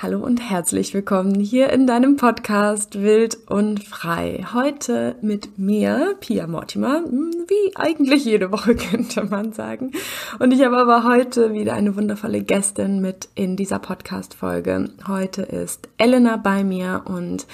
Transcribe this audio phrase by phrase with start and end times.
[0.00, 4.46] Hallo und herzlich willkommen hier in deinem Podcast Wild und Frei.
[4.54, 9.90] Heute mit mir, Pia Mortimer, hm, wie eigentlich jede Woche könnte man sagen.
[10.38, 14.90] Und ich habe aber heute wieder eine wundervolle Gästin mit in dieser Podcast-Folge.
[15.08, 17.48] Heute ist Elena bei mir und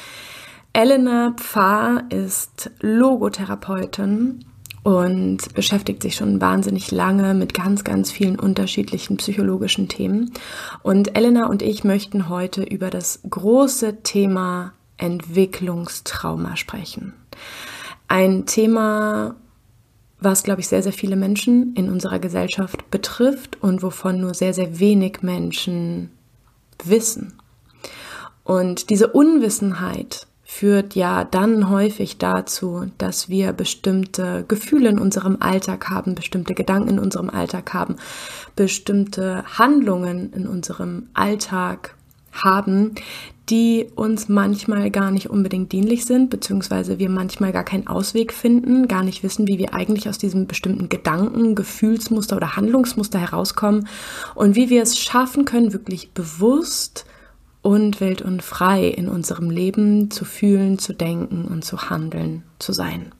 [0.74, 4.44] Elena Pfarr ist Logotherapeutin
[4.84, 10.30] und beschäftigt sich schon wahnsinnig lange mit ganz, ganz vielen unterschiedlichen psychologischen Themen.
[10.82, 17.14] Und Elena und ich möchten heute über das große Thema Entwicklungstrauma sprechen.
[18.08, 19.36] Ein Thema,
[20.20, 24.52] was, glaube ich, sehr, sehr viele Menschen in unserer Gesellschaft betrifft und wovon nur sehr,
[24.52, 26.10] sehr wenig Menschen
[26.84, 27.32] wissen.
[28.44, 35.88] Und diese Unwissenheit führt ja dann häufig dazu, dass wir bestimmte Gefühle in unserem Alltag
[35.88, 37.96] haben, bestimmte Gedanken in unserem Alltag haben,
[38.54, 41.94] bestimmte Handlungen in unserem Alltag
[42.32, 42.94] haben,
[43.48, 48.88] die uns manchmal gar nicht unbedingt dienlich sind, beziehungsweise wir manchmal gar keinen Ausweg finden,
[48.88, 53.86] gar nicht wissen, wie wir eigentlich aus diesem bestimmten Gedanken, Gefühlsmuster oder Handlungsmuster herauskommen.
[54.34, 57.04] Und wie wir es schaffen können, wirklich bewusst
[57.64, 62.72] und wild und frei in unserem Leben zu fühlen, zu denken und zu handeln, zu
[62.72, 63.12] sein.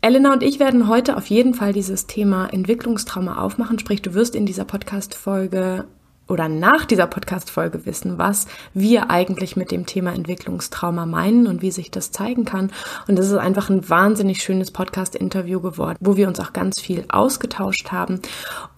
[0.00, 4.34] Elena und ich werden heute auf jeden Fall dieses Thema Entwicklungstrauma aufmachen, sprich du wirst
[4.34, 5.84] in dieser Podcast-Folge
[6.26, 11.70] oder nach dieser Podcast-Folge wissen, was wir eigentlich mit dem Thema Entwicklungstrauma meinen und wie
[11.70, 12.72] sich das zeigen kann.
[13.06, 17.04] Und es ist einfach ein wahnsinnig schönes Podcast-Interview geworden, wo wir uns auch ganz viel
[17.08, 18.20] ausgetauscht haben.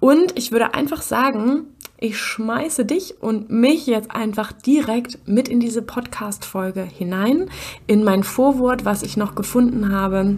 [0.00, 1.68] Und ich würde einfach sagen,
[2.04, 7.48] ich schmeiße dich und mich jetzt einfach direkt mit in diese Podcast-Folge hinein,
[7.86, 10.36] in mein Vorwort, was ich noch gefunden habe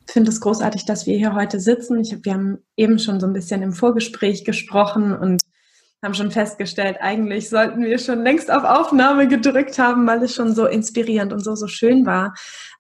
[0.08, 2.02] Ich finde es großartig, dass wir hier heute sitzen.
[2.02, 5.40] Ich, wir haben eben schon so ein bisschen im Vorgespräch gesprochen und
[6.04, 10.56] haben schon festgestellt, eigentlich sollten wir schon längst auf Aufnahme gedrückt haben, weil es schon
[10.56, 12.34] so inspirierend und so, so schön war,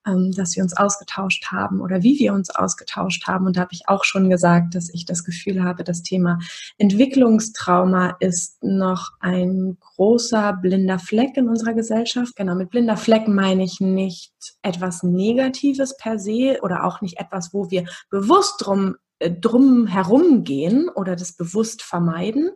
[0.05, 3.45] ähm, dass wir uns ausgetauscht haben oder wie wir uns ausgetauscht haben.
[3.45, 6.39] Und da habe ich auch schon gesagt, dass ich das Gefühl habe, das Thema
[6.77, 12.35] Entwicklungstrauma ist noch ein großer blinder Fleck in unserer Gesellschaft.
[12.35, 17.53] Genau, mit blinder Fleck meine ich nicht etwas Negatives per se oder auch nicht etwas,
[17.53, 22.51] wo wir bewusst drum äh, drum herumgehen oder das bewusst vermeiden,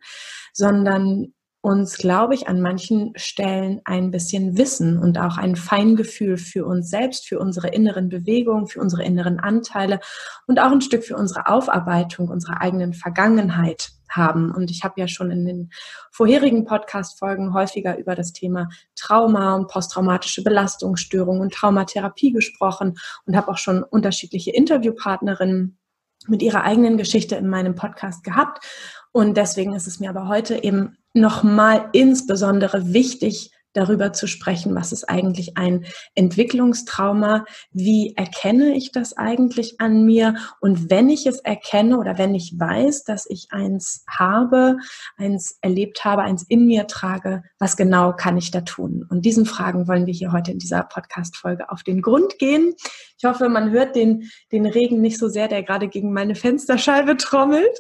[0.51, 1.33] sondern
[1.65, 6.91] uns, glaube ich, an manchen Stellen ein bisschen Wissen und auch ein Feingefühl für uns
[6.91, 9.99] selbst, für unsere inneren Bewegungen, für unsere inneren Anteile
[10.45, 14.53] und auch ein Stück für unsere Aufarbeitung unserer eigenen Vergangenheit haben.
[14.53, 15.71] Und ich habe ja schon in den
[16.11, 22.93] vorherigen Podcast-Folgen häufiger über das Thema Trauma und posttraumatische Belastungsstörung und Traumatherapie gesprochen
[23.25, 25.79] und habe auch schon unterschiedliche Interviewpartnerinnen
[26.27, 28.63] mit ihrer eigenen Geschichte in meinem Podcast gehabt.
[29.11, 34.91] Und deswegen ist es mir aber heute eben nochmal insbesondere wichtig, darüber zu sprechen, was
[34.91, 41.39] ist eigentlich ein Entwicklungstrauma, wie erkenne ich das eigentlich an mir und wenn ich es
[41.39, 44.77] erkenne oder wenn ich weiß, dass ich eins habe,
[45.17, 49.05] eins erlebt habe, eins in mir trage, was genau kann ich da tun?
[49.09, 52.73] Und diesen Fragen wollen wir hier heute in dieser Podcast-Folge auf den Grund gehen.
[53.17, 57.17] Ich hoffe, man hört den, den Regen nicht so sehr, der gerade gegen meine Fensterscheibe
[57.17, 57.77] trommelt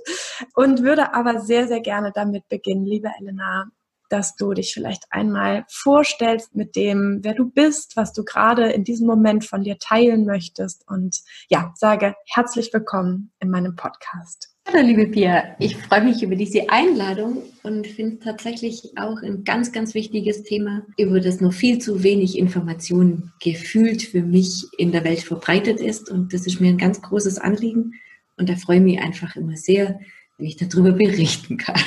[0.55, 3.65] und würde aber sehr, sehr gerne damit beginnen, liebe Elena,
[4.09, 8.83] dass du dich vielleicht einmal vorstellst mit dem, wer du bist, was du gerade in
[8.83, 10.87] diesem Moment von dir teilen möchtest.
[10.87, 14.55] Und ja, sage herzlich willkommen in meinem Podcast.
[14.67, 15.55] Hallo, liebe Pia.
[15.59, 20.81] Ich freue mich über diese Einladung und finde tatsächlich auch ein ganz, ganz wichtiges Thema,
[20.97, 26.09] über das noch viel zu wenig Information gefühlt für mich in der Welt verbreitet ist.
[26.09, 27.93] Und das ist mir ein ganz großes Anliegen.
[28.37, 29.99] Und da freue ich mich einfach immer sehr,
[30.37, 31.79] wie ich darüber berichten kann.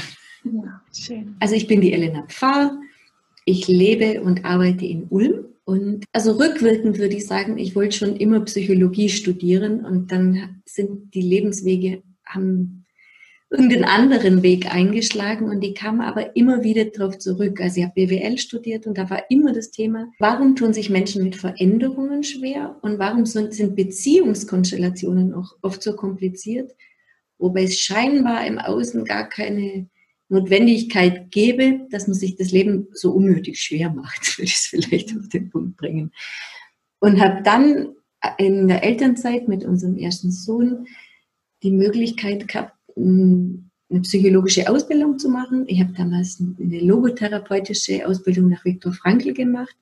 [0.93, 1.37] Schön.
[1.41, 2.79] Also ich bin die Elena Pfarr.
[3.45, 5.47] Ich lebe und arbeite in Ulm.
[5.65, 11.15] Und also rückwirkend würde ich sagen, ich wollte schon immer Psychologie studieren und dann sind
[11.15, 12.87] die Lebenswege, haben
[13.51, 17.61] irgendeinen anderen Weg eingeschlagen und ich kam aber immer wieder darauf zurück.
[17.61, 21.23] Also ich habe BWL studiert und da war immer das Thema, warum tun sich Menschen
[21.25, 26.73] mit Veränderungen schwer und warum sind Beziehungskonstellationen auch oft so kompliziert?
[27.39, 29.89] wobei es scheinbar im Außen gar keine
[30.29, 35.17] Notwendigkeit gäbe, dass man sich das Leben so unnötig schwer macht, würde ich es vielleicht
[35.17, 36.13] auf den Punkt bringen.
[37.01, 37.95] Und habe dann
[38.37, 40.87] in der Elternzeit mit unserem ersten Sohn
[41.63, 45.65] die Möglichkeit gehabt, eine psychologische Ausbildung zu machen.
[45.69, 49.75] Ich habe damals eine logotherapeutische Ausbildung nach Viktor Frankl gemacht.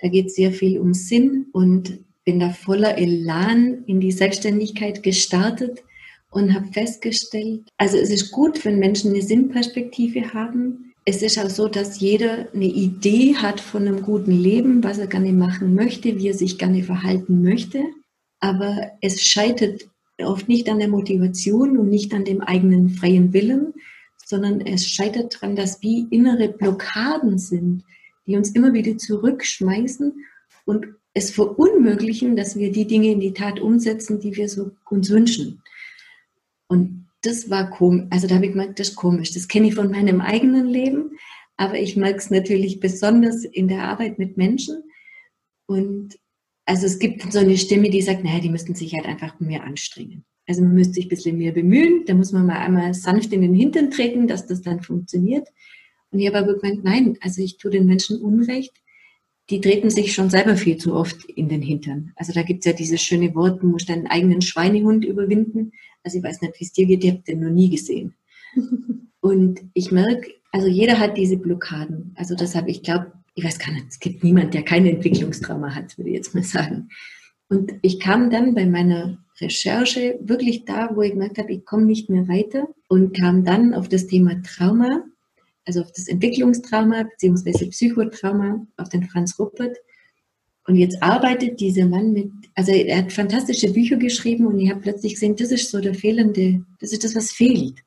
[0.00, 5.02] Da geht es sehr viel um Sinn und bin da voller Elan in die Selbstständigkeit
[5.02, 5.82] gestartet
[6.30, 10.92] und habe festgestellt, also es ist gut, wenn Menschen eine Sinnperspektive haben.
[11.04, 15.06] Es ist auch so, dass jeder eine Idee hat von einem guten Leben, was er
[15.06, 17.82] gerne machen möchte, wie er sich gerne verhalten möchte.
[18.40, 19.88] Aber es scheitert
[20.18, 23.72] oft nicht an der Motivation und nicht an dem eigenen freien Willen,
[24.24, 27.84] sondern es scheitert daran, dass wie innere Blockaden sind,
[28.26, 30.12] die uns immer wieder zurückschmeißen
[30.66, 35.08] und es verunmöglichen, dass wir die Dinge in die Tat umsetzen, die wir so uns
[35.10, 35.62] wünschen.
[36.68, 38.06] Und das war komisch.
[38.10, 39.32] Also da habe ich gemerkt, das ist komisch.
[39.32, 41.18] Das kenne ich von meinem eigenen Leben,
[41.56, 44.84] aber ich mag es natürlich besonders in der Arbeit mit Menschen.
[45.66, 46.18] Und
[46.64, 49.64] also es gibt so eine Stimme, die sagt, naja, die müssten sich halt einfach mehr
[49.64, 50.24] anstrengen.
[50.46, 53.42] Also man müsste sich ein bisschen mehr bemühen, da muss man mal einmal sanft in
[53.42, 55.48] den Hintern treten, dass das dann funktioniert.
[56.10, 58.72] Und ich habe aber gemeint, nein, also ich tue den Menschen Unrecht.
[59.50, 62.12] Die treten sich schon selber viel zu oft in den Hintern.
[62.16, 65.72] Also da gibt es ja dieses schöne Wort, du musst deinen eigenen Schweinehund überwinden.
[66.02, 68.14] Also ich weiß nicht, wie es dir geht, ich habe den noch nie gesehen.
[69.20, 72.12] Und ich merke, also jeder hat diese Blockaden.
[72.16, 75.96] Also deshalb, ich glaube, ich weiß gar nicht, es gibt niemand, der keine Entwicklungstrauma hat,
[75.96, 76.88] würde ich jetzt mal sagen.
[77.48, 81.84] Und ich kam dann bei meiner Recherche wirklich da, wo ich gemerkt habe, ich komme
[81.84, 85.04] nicht mehr weiter und kam dann auf das Thema Trauma,
[85.68, 87.66] also auf das Entwicklungstrauma bzw.
[87.66, 89.76] Psychotrauma, auf den Franz Ruppert.
[90.66, 94.80] Und jetzt arbeitet dieser Mann mit, also er hat fantastische Bücher geschrieben und ich habe
[94.80, 97.78] plötzlich gesehen, das ist so der fehlende, das ist das, was fehlt.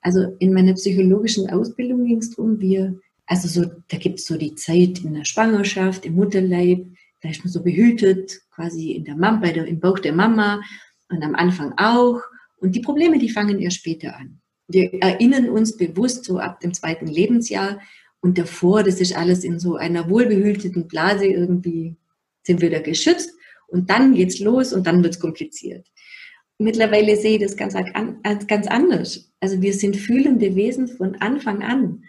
[0.00, 4.36] Also in meiner psychologischen Ausbildung ging es darum, wir also so, da gibt es so
[4.36, 6.86] die Zeit in der Schwangerschaft, im Mutterleib,
[7.20, 10.62] da ist man so behütet, quasi in der Mama, bei der, im Bauch der Mama
[11.10, 12.20] und am Anfang auch.
[12.58, 14.40] Und die Probleme, die fangen eher später an.
[14.68, 17.80] Wir erinnern uns bewusst so ab dem zweiten Lebensjahr
[18.20, 21.96] und davor, das ist alles in so einer wohlbehüteten Blase irgendwie,
[22.42, 23.32] sind wir da geschützt
[23.68, 25.86] und dann geht's los und dann wird's kompliziert.
[26.58, 27.74] Mittlerweile sehe ich das ganz,
[28.46, 29.30] ganz anders.
[29.40, 32.04] Also wir sind fühlende Wesen von Anfang an.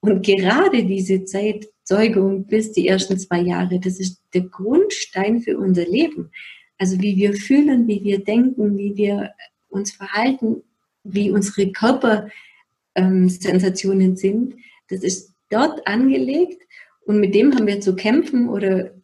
[0.00, 5.56] Und gerade diese Zeit, Zeugung bis die ersten zwei Jahre, das ist der Grundstein für
[5.56, 6.30] unser Leben.
[6.78, 9.30] Also wie wir fühlen, wie wir denken, wie wir
[9.68, 10.62] uns verhalten,
[11.04, 14.54] wie unsere Körpersensationen ähm, sind,
[14.88, 16.62] das ist dort angelegt
[17.06, 18.94] und mit dem haben wir zu kämpfen oder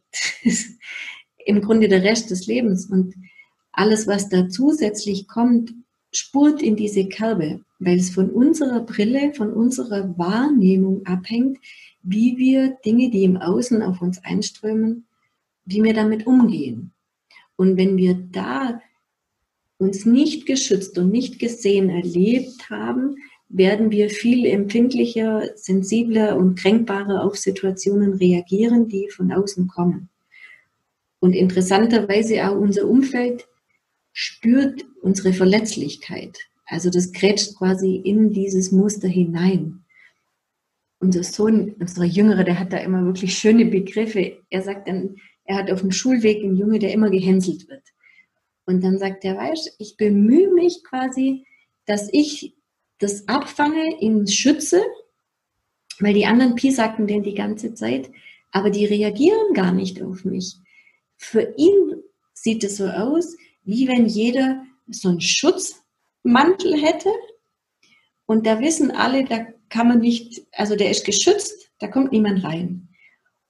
[1.44, 2.86] im Grunde der Rest des Lebens.
[2.86, 3.14] Und
[3.72, 5.72] alles, was da zusätzlich kommt,
[6.12, 11.58] spurt in diese Kerbe weil es von unserer Brille, von unserer Wahrnehmung abhängt,
[12.02, 15.06] wie wir Dinge, die im Außen auf uns einströmen,
[15.64, 16.92] wie wir damit umgehen.
[17.56, 18.80] Und wenn wir da
[19.78, 23.16] uns nicht geschützt und nicht gesehen erlebt haben,
[23.48, 30.10] werden wir viel empfindlicher, sensibler und kränkbarer auf Situationen reagieren, die von außen kommen.
[31.20, 33.48] Und interessanterweise auch unser Umfeld
[34.12, 36.38] spürt unsere Verletzlichkeit.
[36.66, 39.84] Also das grätscht quasi in dieses Muster hinein.
[41.00, 44.38] Unser Sohn, unser Jüngere, der hat da immer wirklich schöne Begriffe.
[44.50, 47.84] Er sagt dann, er hat auf dem Schulweg einen Junge, der immer gehänselt wird.
[48.68, 51.46] Und dann sagt er, weißt ich bemühe mich quasi,
[51.86, 52.54] dass ich
[52.98, 54.82] das abfange, ihn schütze,
[56.00, 58.10] weil die anderen piesacken den die ganze Zeit,
[58.50, 60.56] aber die reagieren gar nicht auf mich.
[61.16, 62.02] Für ihn
[62.34, 65.82] sieht es so aus, wie wenn jeder so einen Schutz
[66.22, 67.08] Mantel hätte.
[68.26, 72.44] Und da wissen alle, da kann man nicht, also der ist geschützt, da kommt niemand
[72.44, 72.90] rein.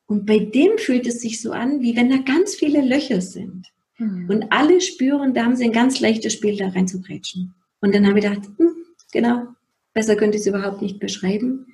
[0.07, 3.73] Und bei dem fühlt es sich so an, wie wenn da ganz viele Löcher sind.
[3.99, 4.28] Mhm.
[4.31, 7.55] Und alle spüren, da haben sie ein ganz leichtes Spiel, da rein zu grätschen.
[7.81, 8.75] Und dann habe ich gedacht, hm,
[9.12, 9.47] genau,
[9.93, 11.67] besser könnte ich es überhaupt nicht beschreiben.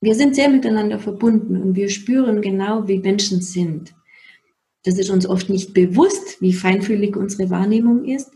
[0.00, 3.94] Wir sind sehr miteinander verbunden und wir spüren genau, wie Menschen sind.
[4.84, 8.30] Das ist uns oft nicht bewusst, wie feinfühlig unsere Wahrnehmung ist,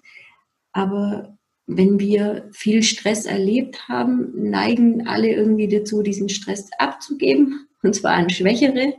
[0.72, 7.94] aber wenn wir viel Stress erlebt haben, neigen alle irgendwie dazu, diesen Stress abzugeben, und
[7.94, 8.94] zwar an Schwächere.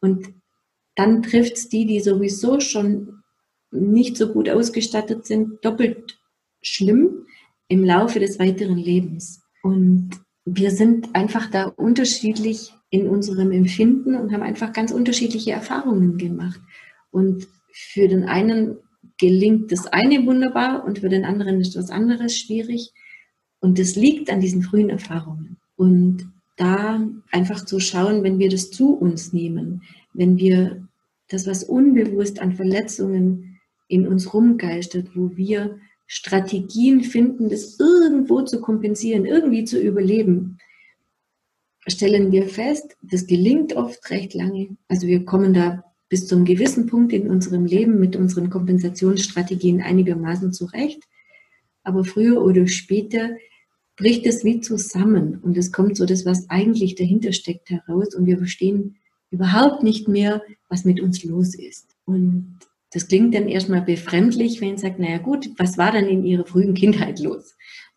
[0.00, 0.28] Und
[0.96, 3.13] dann trifft es die, die sowieso schon
[3.74, 6.18] nicht so gut ausgestattet sind, doppelt
[6.62, 7.26] schlimm
[7.68, 9.42] im Laufe des weiteren Lebens.
[9.62, 10.10] Und
[10.44, 16.60] wir sind einfach da unterschiedlich in unserem Empfinden und haben einfach ganz unterschiedliche Erfahrungen gemacht.
[17.10, 18.76] Und für den einen
[19.18, 22.92] gelingt das eine wunderbar und für den anderen ist was anderes schwierig.
[23.60, 25.56] Und das liegt an diesen frühen Erfahrungen.
[25.76, 30.86] Und da einfach zu schauen, wenn wir das zu uns nehmen, wenn wir
[31.28, 33.53] das, was unbewusst an Verletzungen
[33.88, 40.58] in uns rumgeistert, wo wir Strategien finden, das irgendwo zu kompensieren, irgendwie zu überleben,
[41.86, 44.76] stellen wir fest, das gelingt oft recht lange.
[44.88, 50.52] Also wir kommen da bis zum gewissen Punkt in unserem Leben mit unseren Kompensationsstrategien einigermaßen
[50.52, 51.02] zurecht.
[51.82, 53.30] Aber früher oder später
[53.96, 58.26] bricht es wie zusammen und es kommt so das, was eigentlich dahinter steckt, heraus und
[58.26, 58.96] wir verstehen
[59.30, 61.94] überhaupt nicht mehr, was mit uns los ist.
[62.04, 62.58] Und
[62.94, 66.46] das klingt dann erstmal befremdlich, wenn man sagt, naja gut, was war dann in ihrer
[66.46, 67.56] frühen Kindheit los?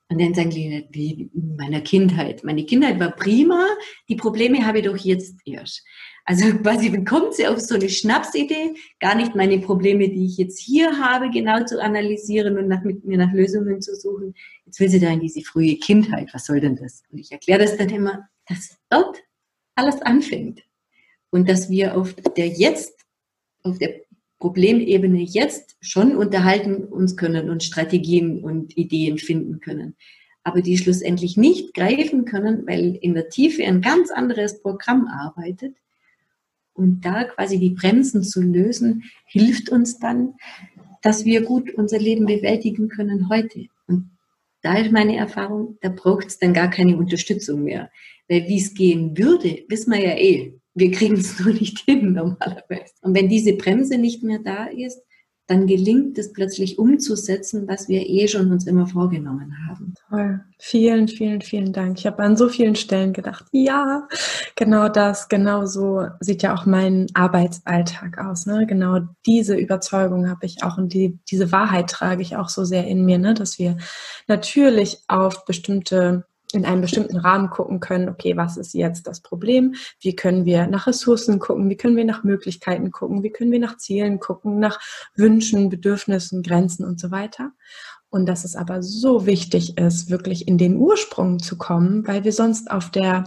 [0.09, 2.43] Und dann sagen die, wie in meiner Kindheit.
[2.43, 3.63] Meine Kindheit war prima,
[4.09, 5.85] die Probleme habe ich doch jetzt erst.
[6.25, 10.59] Also quasi kommt sie auf so eine Schnapsidee, gar nicht meine Probleme, die ich jetzt
[10.59, 14.33] hier habe, genau zu analysieren und nach, mit mir nach Lösungen zu suchen.
[14.65, 16.29] Jetzt will sie da in diese frühe Kindheit.
[16.33, 17.03] Was soll denn das?
[17.11, 19.19] Und ich erkläre das dann immer, dass dort
[19.75, 20.63] alles anfängt.
[21.29, 23.05] Und dass wir auf der jetzt,
[23.61, 24.06] auf der
[24.39, 29.95] Problemebene jetzt schon unterhalten uns können und Strategien und Ideen finden können.
[30.43, 35.75] Aber die schlussendlich nicht greifen können, weil in der Tiefe ein ganz anderes Programm arbeitet.
[36.73, 40.35] Und da quasi die Bremsen zu lösen, hilft uns dann,
[41.01, 43.65] dass wir gut unser Leben bewältigen können heute.
[43.87, 44.11] Und
[44.61, 47.89] da ist meine Erfahrung, da braucht es dann gar keine Unterstützung mehr.
[48.29, 52.13] Weil wie es gehen würde, wissen wir ja eh wir kriegen es nur nicht hin
[52.13, 52.93] normalerweise.
[53.01, 55.01] Und wenn diese Bremse nicht mehr da ist,
[55.47, 59.93] dann gelingt es plötzlich umzusetzen, was wir eh schon uns immer vorgenommen haben.
[60.09, 60.41] Toll.
[60.59, 61.99] Vielen, vielen, vielen Dank.
[61.99, 64.09] Ich habe an so vielen Stellen gedacht, ja,
[64.57, 68.45] genau das, genau so sieht ja auch mein Arbeitsalltag aus.
[68.45, 68.65] Ne?
[68.67, 72.85] Genau diese Überzeugung habe ich auch und die, diese Wahrheit trage ich auch so sehr
[72.85, 73.33] in mir, ne?
[73.33, 73.77] dass wir
[74.27, 79.75] natürlich auf bestimmte in einem bestimmten Rahmen gucken können, okay, was ist jetzt das Problem?
[79.99, 81.69] Wie können wir nach Ressourcen gucken?
[81.69, 83.23] Wie können wir nach Möglichkeiten gucken?
[83.23, 84.59] Wie können wir nach Zielen gucken?
[84.59, 84.79] Nach
[85.15, 87.51] Wünschen, Bedürfnissen, Grenzen und so weiter.
[88.09, 92.31] Und dass es aber so wichtig ist, wirklich in den Ursprung zu kommen, weil wir
[92.31, 93.25] sonst auf der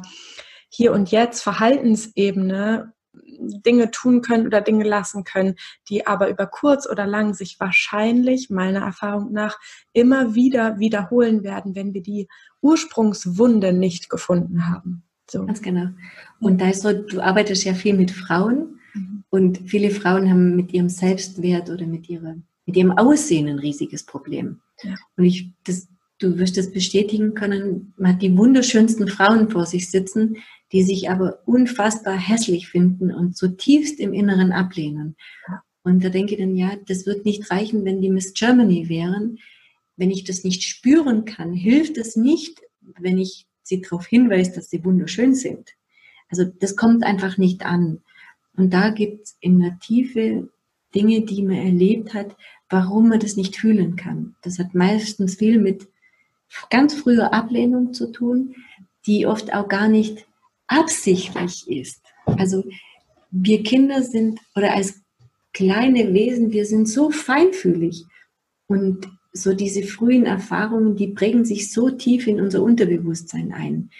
[0.70, 2.94] hier und jetzt Verhaltensebene
[3.40, 5.56] Dinge tun können oder Dinge lassen können,
[5.88, 9.58] die aber über kurz oder lang sich wahrscheinlich meiner Erfahrung nach
[9.92, 12.28] immer wieder wiederholen werden, wenn wir die
[12.60, 15.02] Ursprungswunde nicht gefunden haben.
[15.30, 15.46] So.
[15.46, 15.88] Ganz genau.
[16.40, 19.24] Und da ist so, du arbeitest ja viel mit Frauen mhm.
[19.30, 24.04] und viele Frauen haben mit ihrem Selbstwert oder mit, ihrer, mit ihrem Aussehen ein riesiges
[24.04, 24.60] Problem.
[24.82, 24.94] Ja.
[25.16, 25.88] Und ich, das,
[26.20, 30.36] du wirst das bestätigen können, man hat die wunderschönsten Frauen vor sich sitzen,
[30.72, 35.16] die sich aber unfassbar hässlich finden und zutiefst im Inneren ablehnen.
[35.82, 39.38] Und da denke ich dann, ja, das wird nicht reichen, wenn die Miss Germany wären.
[39.96, 42.60] Wenn ich das nicht spüren kann, hilft es nicht,
[42.98, 45.70] wenn ich sie darauf hinweise, dass sie wunderschön sind.
[46.28, 48.00] Also das kommt einfach nicht an.
[48.56, 50.50] Und da gibt es in der Tiefe
[50.94, 52.36] Dinge, die man erlebt hat,
[52.68, 54.36] warum man das nicht fühlen kann.
[54.42, 55.88] Das hat meistens viel mit
[56.68, 58.54] ganz früher Ablehnung zu tun,
[59.06, 60.26] die oft auch gar nicht
[60.66, 62.02] absichtlich ist.
[62.26, 62.64] Also
[63.30, 65.00] wir Kinder sind oder als
[65.52, 68.04] kleine Wesen, wir sind so feinfühlig
[68.66, 73.90] und so diese frühen Erfahrungen, die prägen sich so tief in unser Unterbewusstsein ein,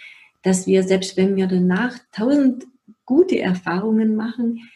[0.43, 2.65] dass wir selbst wenn wir danach tausend
[3.05, 4.69] gute Erfahrungen machen,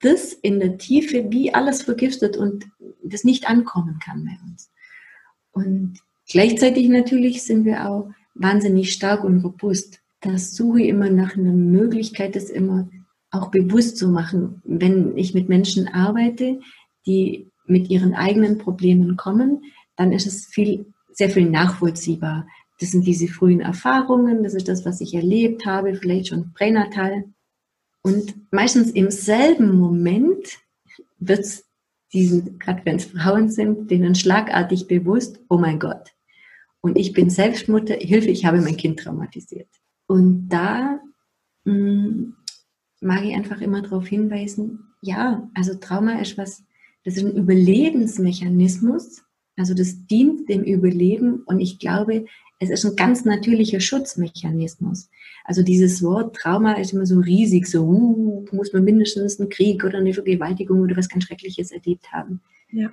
[0.00, 2.66] das in der Tiefe wie alles vergiftet und
[3.02, 4.70] das nicht ankommen kann bei uns.
[5.52, 5.98] Und
[6.28, 11.52] gleichzeitig natürlich sind wir auch wahnsinnig stark und robust das suche ich immer nach einer
[11.52, 12.88] Möglichkeit, das immer
[13.30, 14.62] auch bewusst zu machen.
[14.64, 16.60] Wenn ich mit Menschen arbeite,
[17.06, 19.62] die mit ihren eigenen Problemen kommen,
[19.96, 22.46] dann ist es viel, sehr viel nachvollziehbar.
[22.78, 27.24] Das sind diese frühen Erfahrungen, das ist das, was ich erlebt habe, vielleicht schon pränatal.
[28.02, 30.58] Und meistens im selben Moment
[31.18, 31.64] wird es
[32.12, 36.12] diesen, gerade wenn es Frauen sind, denen schlagartig bewusst, oh mein Gott.
[36.80, 39.68] Und ich bin Selbstmutter, Hilfe, ich habe mein Kind traumatisiert.
[40.06, 41.00] Und da
[41.64, 42.36] mh, mm,
[43.00, 46.64] mag ich einfach immer darauf hinweisen, ja, also Trauma ist was,
[47.04, 49.22] das ist ein Überlebensmechanismus,
[49.56, 52.26] also das dient dem Überleben und ich glaube,
[52.62, 55.10] es ist ein ganz natürlicher Schutzmechanismus.
[55.44, 59.82] Also dieses Wort Trauma ist immer so riesig, so uh, muss man mindestens einen Krieg
[59.82, 62.40] oder eine Vergewaltigung oder was ganz Schreckliches erlebt haben.
[62.70, 62.92] Ja.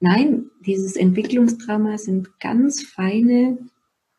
[0.00, 3.58] Nein, dieses Entwicklungstrauma sind ganz feine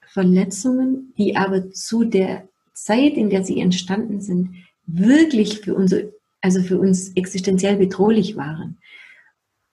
[0.01, 4.55] Verletzungen, die aber zu der Zeit, in der sie entstanden sind,
[4.87, 5.95] wirklich für uns,
[6.41, 8.79] also für uns existenziell bedrohlich waren.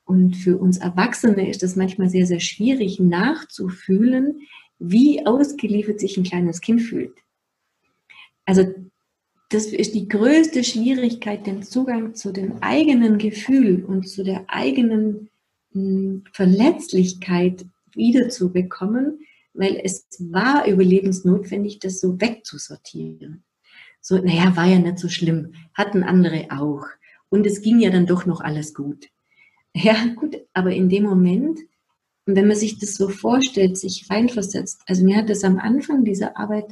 [0.04, 4.42] Und für uns Erwachsene ist es manchmal sehr, sehr schwierig nachzufühlen,
[4.78, 7.14] wie ausgeliefert sich ein kleines Kind fühlt.
[8.44, 8.64] Also
[9.50, 15.30] das ist die größte Schwierigkeit, den Zugang zu dem eigenen Gefühl und zu der eigenen
[15.72, 17.64] hm, Verletzlichkeit
[17.94, 19.20] wiederzubekommen,
[19.54, 23.44] weil es war überlebensnotwendig, das so wegzusortieren.
[24.00, 26.86] So, naja, war ja nicht so schlimm, hatten andere auch.
[27.28, 29.08] Und es ging ja dann doch noch alles gut.
[29.74, 31.60] Ja, gut, aber in dem Moment,
[32.34, 36.36] wenn man sich das so vorstellt, sich reinversetzt, also mir hat das am Anfang dieser
[36.36, 36.66] Arbeit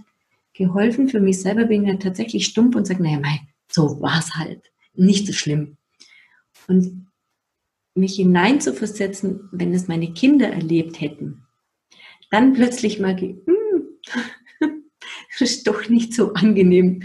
[0.52, 1.08] geholfen.
[1.08, 4.34] Für mich selber bin ich ja tatsächlich stumpf und sage, naja, mei, so war es
[4.34, 4.72] halt.
[4.94, 5.76] Nicht so schlimm.
[6.66, 7.06] Und
[7.94, 11.44] mich hineinzuversetzen, wenn es meine Kinder erlebt hätten,
[12.30, 13.36] dann plötzlich mal, hm,
[15.38, 17.02] ist doch nicht so angenehm.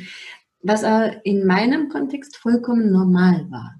[0.62, 3.79] Was aber in meinem Kontext vollkommen normal war.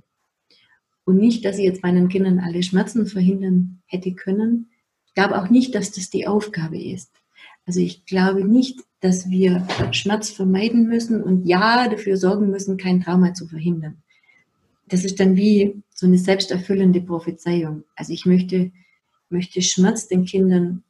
[1.10, 4.70] Und nicht, dass ich jetzt meinen Kindern alle Schmerzen verhindern hätte können.
[5.08, 7.12] Ich glaube auch nicht, dass das die Aufgabe ist.
[7.66, 13.02] Also ich glaube nicht, dass wir Schmerz vermeiden müssen und ja dafür sorgen müssen, kein
[13.02, 14.04] Trauma zu verhindern.
[14.88, 17.86] Das ist dann wie so eine selbsterfüllende Prophezeiung.
[17.96, 18.72] Also ich möchte,
[19.32, 20.84] möchte Schmerz den Kindern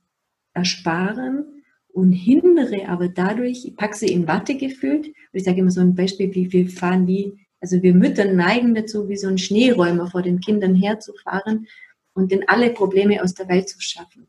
[0.53, 1.45] ersparen
[1.93, 5.13] und hindere aber dadurch, ich packe sie in Watte gefühlt.
[5.31, 9.09] Ich sage immer so ein Beispiel, wie wir fahren wie, also wir Mütter neigen dazu,
[9.09, 11.67] wie so ein Schneeräumer vor den Kindern herzufahren
[12.13, 14.27] und den alle Probleme aus der Welt zu schaffen.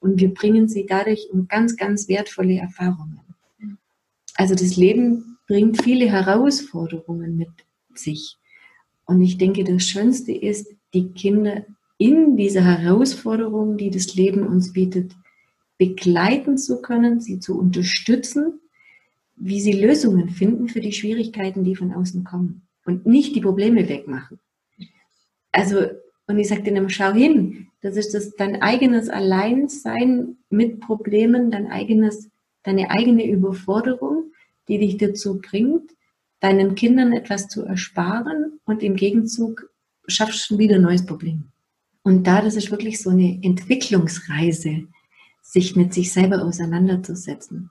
[0.00, 3.20] Und wir bringen sie dadurch um ganz, ganz wertvolle Erfahrungen.
[4.34, 7.50] Also das Leben bringt viele Herausforderungen mit
[7.94, 8.36] sich.
[9.04, 11.64] Und ich denke, das Schönste ist, die Kinder
[11.96, 15.16] in dieser Herausforderung, die das Leben uns bietet,
[15.78, 18.60] begleiten zu können, sie zu unterstützen,
[19.34, 23.86] wie sie Lösungen finden für die Schwierigkeiten, die von außen kommen und nicht die Probleme
[23.86, 24.38] wegmachen.
[25.52, 25.82] Also,
[26.26, 31.50] und ich sage denen immer, schau hin, das ist das, dein eigenes Alleinsein mit Problemen,
[31.50, 32.30] dein eigenes,
[32.62, 34.32] deine eigene Überforderung,
[34.68, 35.90] die dich dazu bringt,
[36.40, 39.70] deinen Kindern etwas zu ersparen und im Gegenzug
[40.06, 41.44] schaffst du wieder ein neues Problem.
[42.02, 44.86] Und da, das ist wirklich so eine Entwicklungsreise,
[45.42, 47.68] sich mit sich selber auseinanderzusetzen.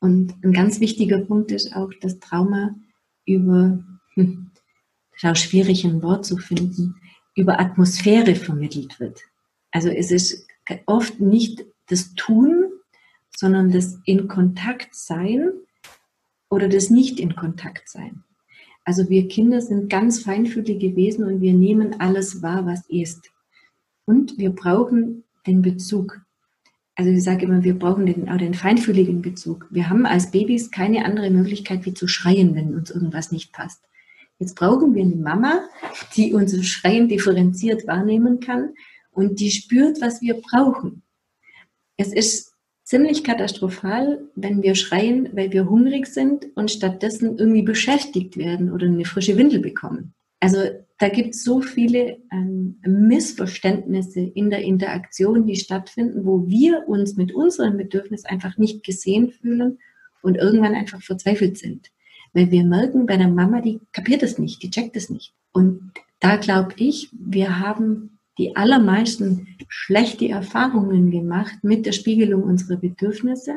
[0.00, 2.74] Und ein ganz wichtiger Punkt ist auch, dass Trauma
[3.26, 3.78] über,
[4.14, 4.50] hm,
[5.14, 6.96] ist auch schwierig ein Wort zu finden,
[7.34, 9.20] über Atmosphäre vermittelt wird.
[9.70, 10.46] Also es ist
[10.86, 12.70] oft nicht das Tun,
[13.36, 15.50] sondern das in Kontakt sein
[16.48, 18.22] oder das nicht in Kontakt sein.
[18.84, 23.30] Also wir Kinder sind ganz feinfühlige Wesen und wir nehmen alles wahr, was ist.
[24.04, 26.20] Und wir brauchen den Bezug.
[26.94, 29.66] Also ich sage immer, wir brauchen den, auch den feinfühligen Bezug.
[29.70, 33.82] Wir haben als Babys keine andere Möglichkeit, wie zu schreien, wenn uns irgendwas nicht passt.
[34.38, 35.68] Jetzt brauchen wir eine Mama,
[36.16, 38.74] die unser Schreien differenziert wahrnehmen kann
[39.10, 41.02] und die spürt, was wir brauchen.
[41.96, 48.36] Es ist ziemlich katastrophal, wenn wir schreien, weil wir hungrig sind und stattdessen irgendwie beschäftigt
[48.36, 50.14] werden oder eine frische Windel bekommen.
[50.40, 50.58] Also
[50.98, 57.16] da gibt es so viele ähm, Missverständnisse in der Interaktion, die stattfinden, wo wir uns
[57.16, 59.78] mit unserem Bedürfnis einfach nicht gesehen fühlen
[60.22, 61.90] und irgendwann einfach verzweifelt sind.
[62.34, 65.32] Weil wir merken, bei der Mama, die kapiert es nicht, die checkt es nicht.
[65.52, 72.76] Und da glaube ich, wir haben die allermeisten schlechte Erfahrungen gemacht mit der Spiegelung unserer
[72.76, 73.54] Bedürfnisse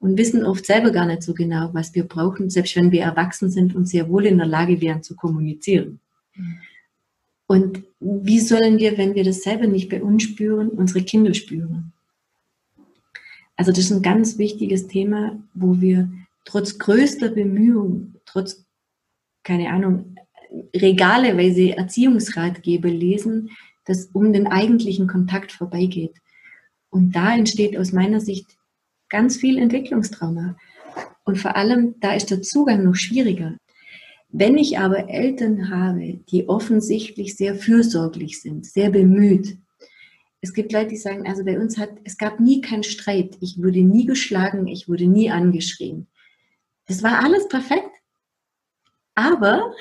[0.00, 3.50] und wissen oft selber gar nicht so genau, was wir brauchen, selbst wenn wir erwachsen
[3.50, 6.00] sind und sehr wohl in der Lage wären zu kommunizieren.
[7.46, 11.92] Und wie sollen wir, wenn wir das selber nicht bei uns spüren, unsere Kinder spüren?
[13.56, 16.08] Also das ist ein ganz wichtiges Thema, wo wir
[16.44, 18.64] trotz größter Bemühungen, trotz,
[19.42, 20.16] keine Ahnung,
[20.74, 23.50] Regale, weil sie Erziehungsratgeber lesen,
[23.84, 26.16] das um den eigentlichen Kontakt vorbeigeht.
[26.90, 28.58] Und da entsteht aus meiner Sicht
[29.08, 30.56] ganz viel Entwicklungstrauma.
[31.24, 33.56] Und vor allem, da ist der Zugang noch schwieriger.
[34.32, 39.56] Wenn ich aber Eltern habe, die offensichtlich sehr fürsorglich sind, sehr bemüht,
[40.40, 43.58] es gibt Leute, die sagen, also bei uns hat, es gab nie keinen Streit, ich
[43.58, 46.06] wurde nie geschlagen, ich wurde nie angeschrien.
[46.90, 47.88] Das war alles perfekt.
[49.14, 49.76] Aber,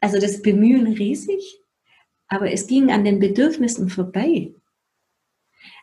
[0.00, 1.60] also das Bemühen riesig,
[2.26, 4.52] aber es ging an den Bedürfnissen vorbei.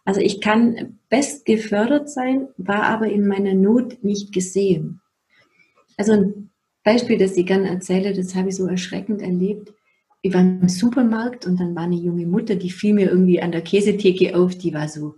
[0.04, 5.00] Also ich kann best gefördert sein, war aber in meiner Not nicht gesehen.
[5.96, 6.50] Also ein
[6.84, 9.74] Beispiel, das ich gerne erzähle, das habe ich so erschreckend erlebt.
[10.22, 13.54] Ich war im Supermarkt und dann war eine junge Mutter, die fiel mir irgendwie an
[13.54, 15.16] der Käsetheke auf, die war so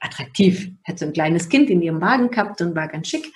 [0.00, 3.30] attraktiv, hat so ein kleines Kind in ihrem Wagen gehabt und war ganz schick.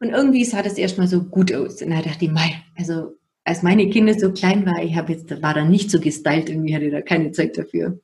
[0.00, 1.80] Und irgendwie sah das erstmal so gut aus.
[1.82, 5.30] Und da dachte ich, mei, also als meine Kinder so klein waren, ich habe jetzt,
[5.42, 8.00] war da nicht so gestylt, irgendwie hatte da keine Zeit dafür.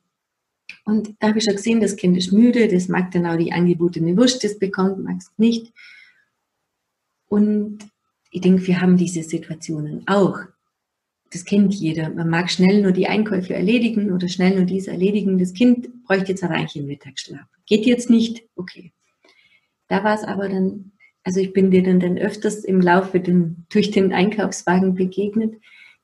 [0.85, 3.51] Und da habe ich schon gesehen, das Kind ist müde, das mag dann auch die
[3.51, 5.73] angebotene Wurst, das bekommt, mag es nicht.
[7.27, 7.79] Und
[8.31, 10.39] ich denke, wir haben diese Situationen auch.
[11.31, 12.09] Das kennt jeder.
[12.09, 15.37] Man mag schnell nur die Einkäufe erledigen oder schnell nur dies erledigen.
[15.39, 17.47] Das Kind bräuchte jetzt aber eigentlich einen Mittagsschlaf.
[17.65, 18.43] Geht jetzt nicht?
[18.55, 18.93] Okay.
[19.89, 20.93] Da war es aber dann,
[21.27, 25.55] also ich bin dir dann, öfters im Laufe den, durch den Einkaufswagen begegnet.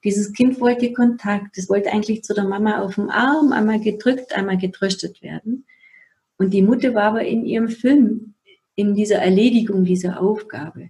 [0.03, 1.57] Dieses Kind wollte Kontakt.
[1.57, 5.65] Es wollte eigentlich zu der Mama auf dem Arm, einmal gedrückt, einmal getröstet werden.
[6.35, 8.33] Und die Mutter war aber in ihrem Film,
[8.75, 10.89] in dieser Erledigung dieser Aufgabe.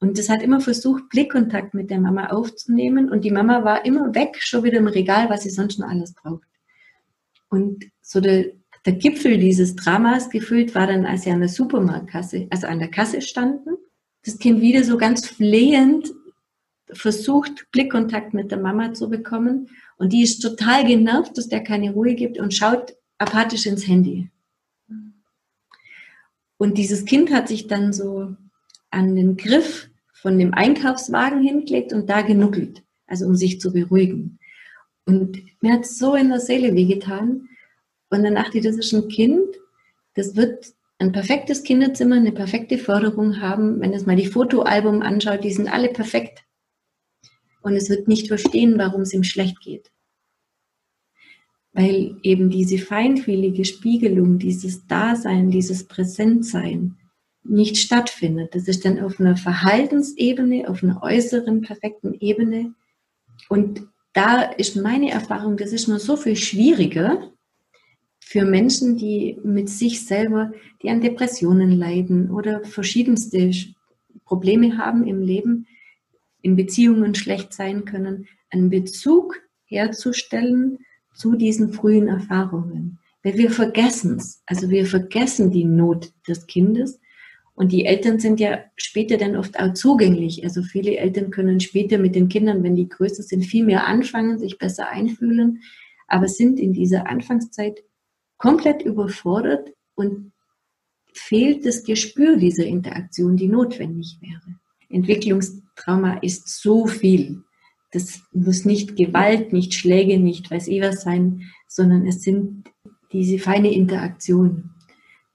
[0.00, 3.10] Und das hat immer versucht, Blickkontakt mit der Mama aufzunehmen.
[3.10, 6.12] Und die Mama war immer weg, schon wieder im Regal, was sie sonst noch alles
[6.12, 6.46] braucht.
[7.48, 8.52] Und so der,
[8.84, 12.88] der Gipfel dieses Dramas gefühlt war dann, als sie an der Supermarktkasse, also an der
[12.90, 13.70] Kasse standen,
[14.24, 16.12] das Kind wieder so ganz flehend
[16.92, 19.70] versucht, Blickkontakt mit der Mama zu bekommen.
[19.96, 24.30] Und die ist total genervt, dass der keine Ruhe gibt und schaut apathisch ins Handy.
[26.58, 28.36] Und dieses Kind hat sich dann so
[28.90, 34.38] an den Griff von dem Einkaufswagen hingelegt und da genuckelt, also um sich zu beruhigen.
[35.04, 37.48] Und mir hat es so in der Seele wehgetan.
[38.12, 39.56] Und dann dachte ich, das ist ein Kind,
[40.14, 43.80] das wird ein perfektes Kinderzimmer, eine perfekte Förderung haben.
[43.80, 46.44] Wenn es mal die Fotoalbum anschaut, die sind alle perfekt.
[47.62, 49.90] Und es wird nicht verstehen, warum es ihm schlecht geht.
[51.72, 56.98] Weil eben diese feinfühlige Spiegelung, dieses Dasein, dieses Präsentsein,
[57.44, 58.54] nicht stattfindet.
[58.54, 62.74] Das ist dann auf einer Verhaltensebene, auf einer äußeren, perfekten Ebene.
[63.48, 67.32] Und da ist meine Erfahrung, das ist nur so viel schwieriger
[68.32, 73.50] für Menschen, die mit sich selber, die an Depressionen leiden oder verschiedenste
[74.24, 75.66] Probleme haben im Leben,
[76.40, 80.78] in Beziehungen schlecht sein können, einen Bezug herzustellen
[81.14, 82.98] zu diesen frühen Erfahrungen.
[83.22, 84.42] Weil wir vergessen es.
[84.46, 87.00] Also wir vergessen die Not des Kindes
[87.52, 90.42] und die Eltern sind ja später dann oft auch zugänglich.
[90.42, 94.38] Also viele Eltern können später mit den Kindern, wenn die größer sind, viel mehr anfangen,
[94.38, 95.60] sich besser einfühlen,
[96.08, 97.82] aber sind in dieser Anfangszeit
[98.42, 100.32] komplett überfordert und
[101.14, 104.58] fehlt das Gespür dieser Interaktion, die notwendig wäre.
[104.88, 107.44] Entwicklungstrauma ist so viel.
[107.92, 112.64] Das muss nicht Gewalt, nicht Schläge, nicht weiß ich was sein, sondern es sind
[113.12, 114.70] diese feine Interaktion,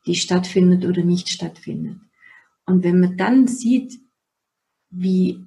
[0.06, 2.00] die stattfindet oder nicht stattfindet.
[2.66, 4.00] Und wenn man dann sieht,
[4.90, 5.46] wie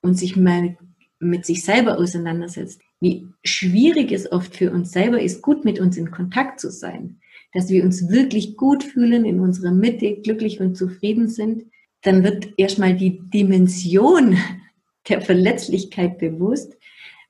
[0.00, 0.76] und sich mal
[1.20, 5.96] mit sich selber auseinandersetzt, wie schwierig es oft für uns selber ist, gut mit uns
[5.96, 7.20] in Kontakt zu sein,
[7.52, 11.64] dass wir uns wirklich gut fühlen, in unserer Mitte glücklich und zufrieden sind,
[12.02, 14.36] dann wird erstmal die Dimension
[15.08, 16.76] der Verletzlichkeit bewusst,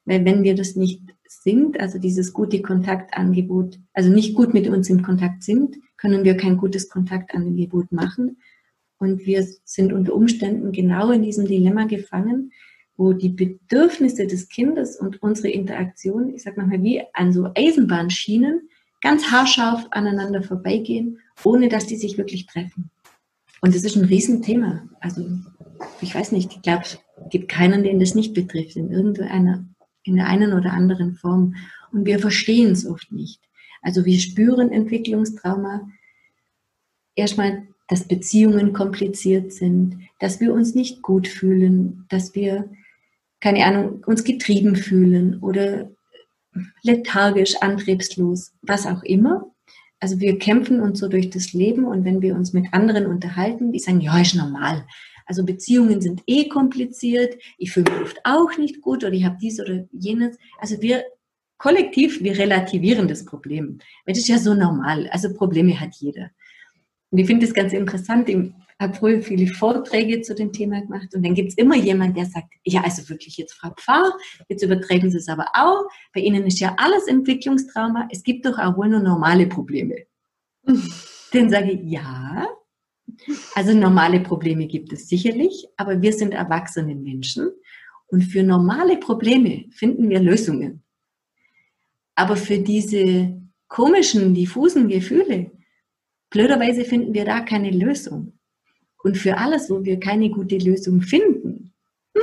[0.04, 4.88] weil wenn wir das nicht sind, also dieses gute Kontaktangebot, also nicht gut mit uns
[4.88, 8.38] in Kontakt sind, können wir kein gutes Kontaktangebot machen.
[8.98, 12.52] Und wir sind unter Umständen genau in diesem Dilemma gefangen,
[12.98, 18.68] wo die Bedürfnisse des Kindes und unsere Interaktion, ich sag mal wie an so Eisenbahnschienen,
[19.00, 22.90] ganz haarscharf aneinander vorbeigehen, ohne dass die sich wirklich treffen.
[23.60, 24.86] Und das ist ein Riesenthema.
[25.00, 25.24] Also
[26.00, 26.98] ich weiß nicht, ich glaube, es
[27.30, 29.64] gibt keinen, den das nicht betrifft, in irgendeiner,
[30.02, 31.54] in der einen oder anderen Form.
[31.92, 33.40] Und wir verstehen es oft nicht.
[33.80, 35.88] Also wir spüren Entwicklungstrauma
[37.14, 42.68] erstmal dass Beziehungen kompliziert sind, dass wir uns nicht gut fühlen, dass wir,
[43.40, 45.90] keine Ahnung, uns getrieben fühlen oder
[46.82, 49.52] lethargisch, antriebslos, was auch immer.
[50.00, 53.72] Also wir kämpfen uns so durch das Leben und wenn wir uns mit anderen unterhalten,
[53.72, 54.86] die sagen, ja, ist normal.
[55.26, 59.36] Also Beziehungen sind eh kompliziert, ich fühle mich oft auch nicht gut oder ich habe
[59.40, 60.38] dies oder jenes.
[60.58, 61.04] Also wir
[61.58, 63.78] kollektiv, wir relativieren das Problem.
[64.06, 65.08] Das ist ja so normal.
[65.10, 66.30] Also Probleme hat jeder.
[67.10, 68.28] Und ich finde das ganz interessant.
[68.28, 72.16] Ich habe früher viele Vorträge zu dem Thema gemacht und dann gibt es immer jemand,
[72.16, 74.12] der sagt, ja, also wirklich jetzt Frau Pfarr,
[74.48, 75.84] jetzt übertreiben Sie es aber auch.
[76.12, 78.08] Bei Ihnen ist ja alles Entwicklungstrauma.
[78.10, 79.96] Es gibt doch auch wohl nur normale Probleme.
[81.32, 82.46] dann sage ich, ja,
[83.54, 87.50] also normale Probleme gibt es sicherlich, aber wir sind erwachsene Menschen
[88.06, 90.82] und für normale Probleme finden wir Lösungen.
[92.14, 95.50] Aber für diese komischen, diffusen Gefühle,
[96.30, 98.37] Blöderweise finden wir da keine Lösung.
[99.02, 101.72] Und für alles, wo wir keine gute Lösung finden,
[102.14, 102.22] hm,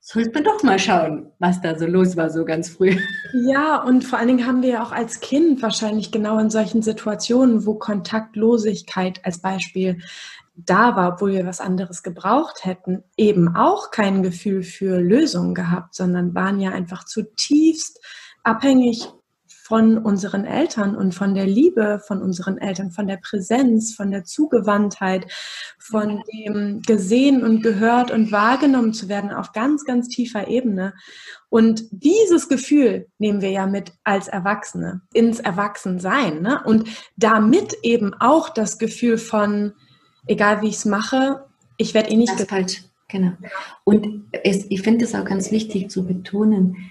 [0.00, 2.96] sollte man doch mal schauen, was da so los war, so ganz früh.
[3.46, 6.82] Ja, und vor allen Dingen haben wir ja auch als Kind wahrscheinlich genau in solchen
[6.82, 9.98] Situationen, wo Kontaktlosigkeit als Beispiel
[10.54, 15.94] da war, obwohl wir was anderes gebraucht hätten, eben auch kein Gefühl für Lösungen gehabt,
[15.96, 18.00] sondern waren ja einfach zutiefst
[18.44, 19.08] abhängig
[19.66, 24.24] von unseren Eltern und von der Liebe von unseren Eltern, von der Präsenz, von der
[24.24, 25.26] Zugewandtheit,
[25.78, 30.92] von dem gesehen und gehört und wahrgenommen zu werden auf ganz, ganz tiefer Ebene.
[31.48, 36.42] Und dieses Gefühl nehmen wir ja mit als Erwachsene ins Erwachsensein.
[36.42, 36.60] Ne?
[36.66, 39.72] Und damit eben auch das Gefühl von,
[40.26, 41.46] egal wie ich es mache,
[41.78, 42.38] ich werde eh nicht.
[42.38, 43.32] Das falsch, genau.
[43.84, 46.90] Und es, ich finde es auch ganz wichtig zu betonen,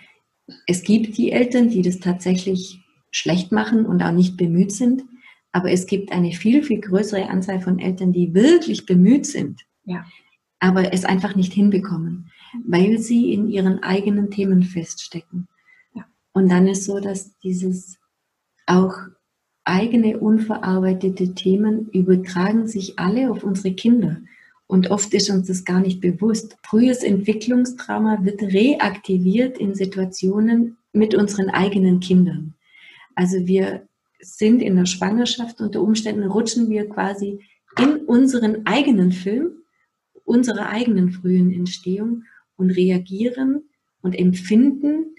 [0.68, 2.80] es gibt die Eltern, die das tatsächlich
[3.12, 5.04] schlecht machen und auch nicht bemüht sind.
[5.52, 10.04] Aber es gibt eine viel, viel größere Anzahl von Eltern, die wirklich bemüht sind, ja.
[10.60, 12.32] aber es einfach nicht hinbekommen,
[12.66, 15.48] weil sie in ihren eigenen Themen feststecken.
[15.94, 16.06] Ja.
[16.34, 18.00] Und dann ist so, dass dieses
[18.66, 18.96] auch
[19.64, 24.18] eigene unverarbeitete Themen übertragen sich alle auf unsere Kinder.
[24.68, 26.58] Und oft ist uns das gar nicht bewusst.
[26.64, 32.54] Frühes Entwicklungstrauma wird reaktiviert in Situationen mit unseren eigenen Kindern.
[33.16, 33.88] Also wir
[34.20, 37.40] sind in der Schwangerschaft, unter Umständen rutschen wir quasi
[37.78, 39.64] in unseren eigenen Film,
[40.24, 42.24] unserer eigenen frühen Entstehung
[42.56, 43.64] und reagieren
[44.02, 45.16] und empfinden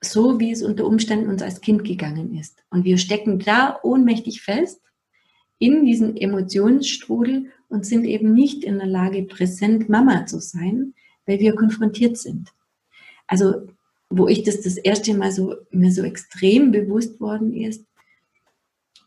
[0.00, 2.64] so, wie es unter Umständen uns als Kind gegangen ist.
[2.70, 4.80] Und wir stecken da ohnmächtig fest
[5.62, 10.92] in diesem Emotionsstrudel und sind eben nicht in der Lage, präsent Mama zu sein,
[11.24, 12.52] weil wir konfrontiert sind.
[13.28, 13.68] Also,
[14.10, 17.86] wo ich das das erste Mal so, mir so extrem bewusst worden ist,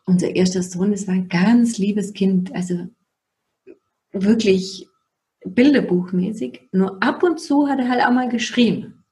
[0.06, 2.88] unser erster Sohn, das war ein ganz liebes Kind, also
[4.14, 4.88] wirklich
[5.46, 6.70] bilderbuchmäßig.
[6.72, 9.04] Nur ab und zu hat er halt auch mal geschrien.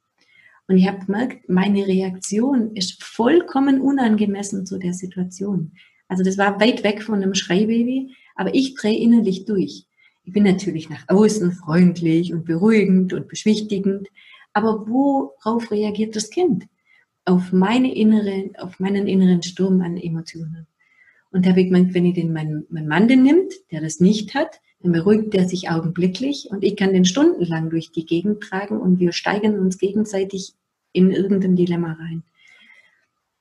[0.68, 5.74] Und ich habe gemerkt, meine Reaktion ist vollkommen unangemessen zu der Situation.
[6.14, 9.88] Also das war weit weg von einem Schreibaby, aber ich drehe innerlich durch.
[10.24, 14.10] Ich bin natürlich nach außen freundlich und beruhigend und beschwichtigend,
[14.54, 16.66] aber worauf reagiert das Kind?
[17.26, 20.68] Auf meine innere, auf meinen inneren Sturm an Emotionen.
[21.32, 24.00] Und da habe ich gemeint, wenn ich den mein, mein Mann den nimmt, der das
[24.00, 28.42] nicht hat, dann beruhigt er sich augenblicklich und ich kann den stundenlang durch die Gegend
[28.44, 30.54] tragen und wir steigern uns gegenseitig
[30.92, 32.22] in irgendein Dilemma rein.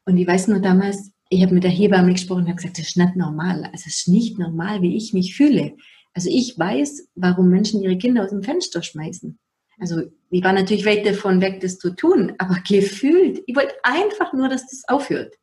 [0.06, 2.96] Und ich weiß nur damals, ich habe mit der Hebamme gesprochen und gesagt, das ist
[2.98, 3.64] nicht normal.
[3.64, 5.76] Also es ist nicht normal, wie ich mich fühle.
[6.12, 9.38] Also ich weiß, warum Menschen ihre Kinder aus dem Fenster schmeißen.
[9.78, 14.34] Also ich war natürlich weit davon weg, das zu tun, aber gefühlt, ich wollte einfach
[14.34, 15.34] nur, dass das aufhört.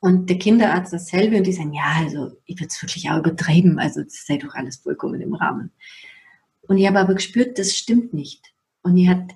[0.00, 3.78] Und der Kinderarzt dasselbe und die sagen, ja, also ich würde es wirklich auch übertreiben,
[3.78, 5.72] also das sei doch alles vollkommen im Rahmen.
[6.62, 8.42] Und ich habe aber gespürt, das stimmt nicht.
[8.82, 9.34] Und ich hat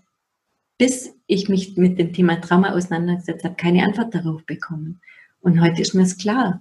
[0.83, 5.01] bis ich mich mit dem Thema Trauma auseinandergesetzt habe, keine Antwort darauf bekommen.
[5.39, 6.61] Und heute ist mir es klar,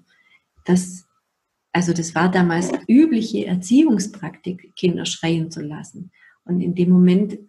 [0.64, 1.08] dass,
[1.72, 6.12] also das war damals übliche Erziehungspraktik, Kinder schreien zu lassen.
[6.44, 7.40] Und in dem Moment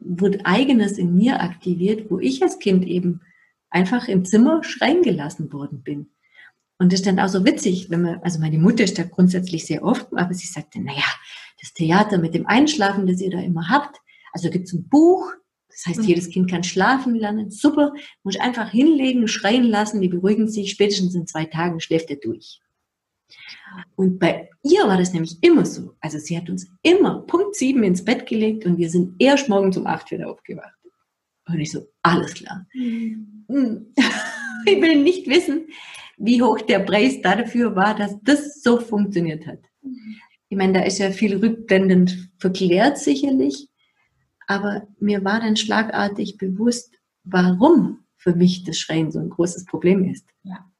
[0.00, 3.22] wurde eigenes in mir aktiviert, wo ich als Kind eben
[3.70, 6.10] einfach im Zimmer schreien gelassen worden bin.
[6.76, 9.64] Und das ist dann auch so witzig, wenn man, also meine Mutter ist da grundsätzlich
[9.64, 11.08] sehr oft, aber sie sagte, naja,
[11.58, 13.96] das Theater mit dem Einschlafen, das ihr da immer habt,
[14.34, 15.32] also gibt es ein Buch,
[15.72, 16.06] das heißt, mhm.
[16.06, 17.50] jedes Kind kann schlafen lernen.
[17.50, 17.94] Super.
[18.22, 20.70] Muss einfach hinlegen, schreien lassen, die beruhigen sich.
[20.70, 22.60] Spätestens in zwei Tagen schläft er durch.
[23.96, 25.94] Und bei ihr war das nämlich immer so.
[26.00, 29.76] Also sie hat uns immer Punkt sieben ins Bett gelegt und wir sind erst morgens
[29.76, 30.74] um acht wieder aufgewacht.
[31.46, 32.66] Und ich so, alles klar.
[32.74, 33.92] Mhm.
[34.64, 35.66] Ich will nicht wissen,
[36.18, 39.58] wie hoch der Preis dafür war, dass das so funktioniert hat.
[39.82, 40.16] Mhm.
[40.48, 43.68] Ich meine, da ist ja viel rückblendend verklärt sicherlich.
[44.52, 50.04] Aber mir war dann schlagartig bewusst, warum für mich das Schreien so ein großes Problem
[50.04, 50.26] ist.
[50.42, 50.70] Ja.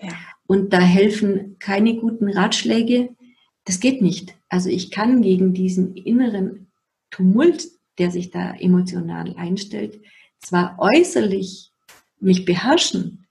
[0.00, 0.12] Ja.
[0.46, 3.16] Und da helfen keine guten Ratschläge.
[3.64, 4.36] Das geht nicht.
[4.48, 6.70] Also ich kann gegen diesen inneren
[7.10, 7.68] Tumult,
[7.98, 10.00] der sich da emotional einstellt,
[10.38, 11.72] zwar äußerlich
[12.20, 13.26] mich beherrschen,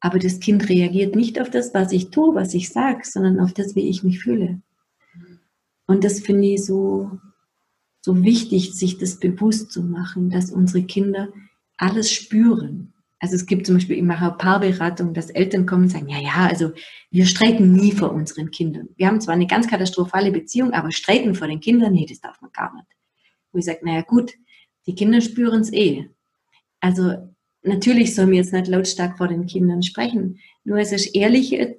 [0.00, 3.52] aber das Kind reagiert nicht auf das, was ich tue, was ich sage, sondern auf
[3.52, 4.62] das, wie ich mich fühle.
[5.86, 7.18] Und das finde ich so,
[8.08, 11.28] so wichtig, sich das bewusst zu machen, dass unsere Kinder
[11.76, 12.94] alles spüren.
[13.18, 16.70] Also es gibt zum Beispiel, mache Paarberatung, dass Eltern kommen und sagen, ja, ja, also
[17.10, 18.88] wir streiten nie vor unseren Kindern.
[18.96, 22.40] Wir haben zwar eine ganz katastrophale Beziehung, aber streiten vor den Kindern, nee, das darf
[22.40, 22.86] man gar nicht.
[23.52, 24.32] Wo ich sage, naja gut,
[24.86, 26.08] die Kinder spüren es eh.
[26.80, 27.12] Also
[27.62, 31.74] natürlich sollen wir jetzt nicht lautstark vor den Kindern sprechen, nur es ist ehrlicher,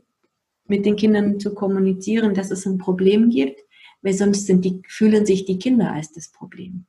[0.68, 3.60] mit den Kindern zu kommunizieren, dass es ein Problem gibt
[4.02, 6.86] weil sonst die, fühlen sich die Kinder als das Problem.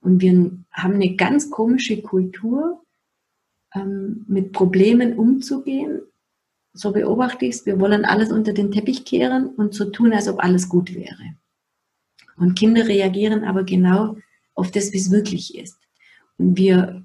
[0.00, 2.82] Und wir haben eine ganz komische Kultur,
[3.74, 6.00] ähm, mit Problemen umzugehen.
[6.72, 7.66] So beobachte ich es.
[7.66, 11.34] Wir wollen alles unter den Teppich kehren und so tun, als ob alles gut wäre.
[12.36, 14.16] Und Kinder reagieren aber genau
[14.54, 15.76] auf das, wie es wirklich ist.
[16.38, 17.04] Und wir,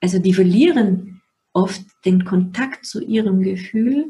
[0.00, 1.20] also die verlieren
[1.52, 4.06] oft den Kontakt zu ihrem Gefühl,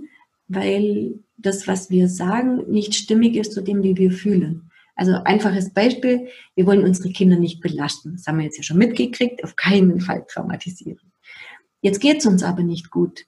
[0.49, 4.71] weil das, was wir sagen, nicht stimmig ist zu dem, wie wir fühlen.
[4.95, 8.13] Also einfaches Beispiel, wir wollen unsere Kinder nicht belasten.
[8.13, 11.13] Das haben wir jetzt ja schon mitgekriegt, auf keinen Fall traumatisieren.
[11.83, 13.27] Jetzt geht es uns aber nicht gut.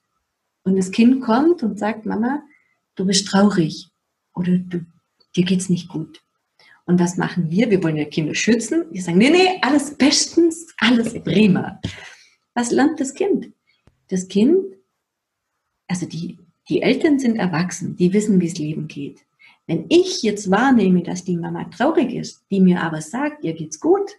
[0.63, 2.41] Und das Kind kommt und sagt, Mama,
[2.95, 3.87] du bist traurig
[4.33, 4.85] oder du,
[5.35, 6.21] dir geht's nicht gut.
[6.85, 7.69] Und was machen wir?
[7.69, 8.85] Wir wollen ja Kinder schützen.
[8.91, 11.79] Wir sagen, nee, nee, alles bestens, alles prima.
[12.55, 13.53] Was lernt das Kind?
[14.07, 14.75] Das Kind,
[15.87, 19.25] also die, die Eltern sind erwachsen, die wissen, wie es Leben geht.
[19.67, 23.79] Wenn ich jetzt wahrnehme, dass die Mama traurig ist, die mir aber sagt, ihr geht's
[23.79, 24.17] gut,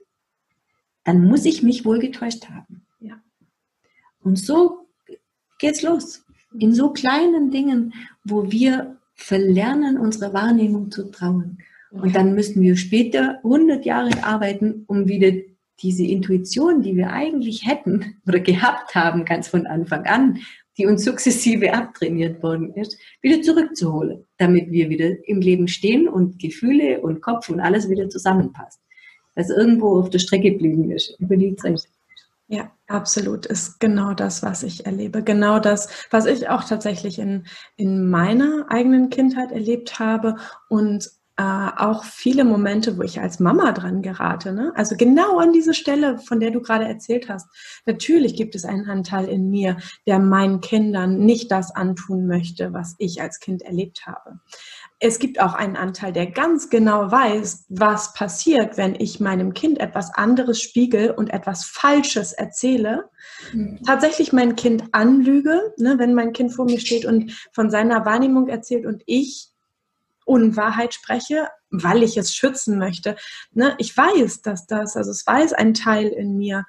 [1.05, 2.83] dann muss ich mich wohl getäuscht haben.
[3.01, 3.21] Ja.
[4.23, 4.87] Und so
[5.59, 6.25] geht's los.
[6.59, 11.59] In so kleinen Dingen, wo wir verlernen, unsere Wahrnehmung zu trauen.
[11.91, 15.33] Und dann müssen wir später 100 Jahre arbeiten, um wieder
[15.83, 20.39] diese Intuition, die wir eigentlich hätten oder gehabt haben, ganz von Anfang an,
[20.79, 26.39] die uns sukzessive abtrainiert worden ist, wieder zurückzuholen, damit wir wieder im Leben stehen und
[26.39, 28.81] Gefühle und Kopf und alles wieder zusammenpasst.
[29.35, 31.89] Was irgendwo auf der Strecke geblieben ist über die Zeit.
[32.49, 33.47] Ja, absolut.
[33.47, 35.23] Ist genau das, was ich erlebe.
[35.23, 40.35] Genau das, was ich auch tatsächlich in, in meiner eigenen Kindheit erlebt habe
[40.69, 41.09] und
[41.41, 44.53] äh, auch viele Momente, wo ich als Mama dran gerate.
[44.53, 44.73] Ne?
[44.75, 47.49] Also genau an diese Stelle, von der du gerade erzählt hast.
[47.87, 52.95] Natürlich gibt es einen Anteil in mir, der meinen Kindern nicht das antun möchte, was
[52.99, 54.39] ich als Kind erlebt habe
[55.03, 59.81] es gibt auch einen Anteil, der ganz genau weiß, was passiert, wenn ich meinem Kind
[59.81, 63.09] etwas anderes spiegel und etwas Falsches erzähle.
[63.55, 63.81] Mhm.
[63.87, 68.49] Tatsächlich mein Kind anlüge, ne, wenn mein Kind vor mir steht und von seiner Wahrnehmung
[68.49, 69.50] erzählt und ich
[70.25, 73.17] Unwahrheit spreche, weil ich es schützen möchte.
[73.53, 76.65] Ne, ich weiß, dass das, also es weiß ein Teil in mir,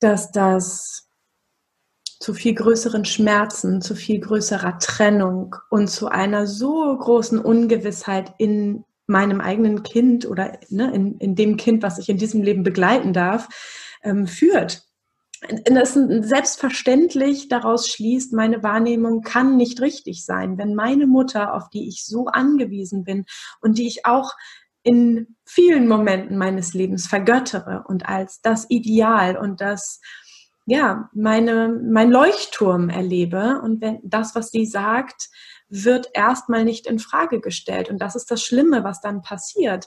[0.00, 1.08] dass das
[2.18, 8.84] zu viel größeren Schmerzen, zu viel größerer Trennung und zu einer so großen Ungewissheit in
[9.06, 13.12] meinem eigenen Kind oder ne, in, in dem Kind, was ich in diesem Leben begleiten
[13.12, 13.48] darf,
[14.02, 14.85] ähm, führt.
[15.64, 20.58] Das selbstverständlich daraus schließt, meine Wahrnehmung kann nicht richtig sein.
[20.58, 23.26] Wenn meine Mutter, auf die ich so angewiesen bin
[23.60, 24.32] und die ich auch
[24.82, 30.00] in vielen Momenten meines Lebens vergöttere und als das Ideal und das
[30.66, 35.28] ja, meine, mein Leuchtturm erlebe und wenn das, was sie sagt,
[35.68, 37.88] wird erstmal nicht in Frage gestellt.
[37.88, 39.86] Und das ist das Schlimme, was dann passiert.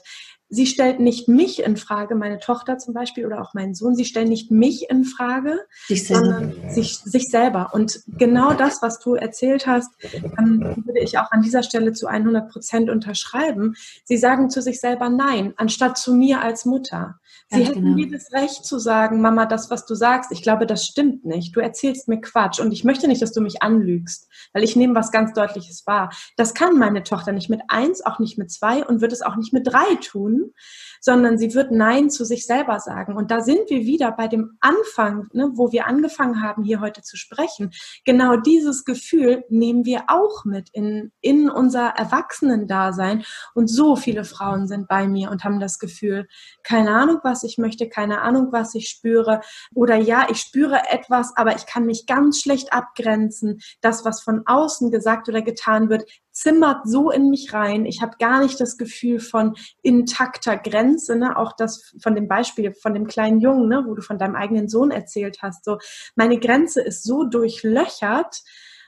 [0.52, 3.94] Sie stellt nicht mich in Frage, meine Tochter zum Beispiel oder auch meinen Sohn.
[3.94, 7.70] Sie stellen nicht mich in Frage, sich sondern sich, sich selber.
[7.72, 12.08] Und genau das, was du erzählt hast, ähm, würde ich auch an dieser Stelle zu
[12.08, 13.76] 100 Prozent unterschreiben.
[14.04, 17.19] Sie sagen zu sich selber Nein, anstatt zu mir als Mutter.
[17.48, 17.96] Sie hätten genau.
[17.96, 21.56] jedes Recht zu sagen, Mama, das, was du sagst, ich glaube, das stimmt nicht.
[21.56, 24.94] Du erzählst mir Quatsch und ich möchte nicht, dass du mich anlügst, weil ich nehme
[24.94, 26.10] was ganz Deutliches wahr.
[26.36, 29.34] Das kann meine Tochter nicht mit eins, auch nicht mit zwei und wird es auch
[29.34, 30.52] nicht mit drei tun,
[31.00, 33.16] sondern sie wird Nein zu sich selber sagen.
[33.16, 37.02] Und da sind wir wieder bei dem Anfang, ne, wo wir angefangen haben, hier heute
[37.02, 37.72] zu sprechen.
[38.04, 43.24] Genau dieses Gefühl nehmen wir auch mit in, in unser Erwachsenendasein.
[43.54, 46.28] Und so viele Frauen sind bei mir und haben das Gefühl,
[46.62, 49.40] keine Ahnung, was ich möchte, keine Ahnung, was ich spüre.
[49.74, 53.60] Oder ja, ich spüre etwas, aber ich kann mich ganz schlecht abgrenzen.
[53.80, 57.84] Das, was von außen gesagt oder getan wird, zimmert so in mich rein.
[57.84, 61.36] Ich habe gar nicht das Gefühl von intakter Grenze, ne?
[61.36, 63.84] auch das von dem Beispiel von dem kleinen Jungen, ne?
[63.86, 65.64] wo du von deinem eigenen Sohn erzählt hast.
[65.64, 65.78] So,
[66.14, 68.42] meine Grenze ist so durchlöchert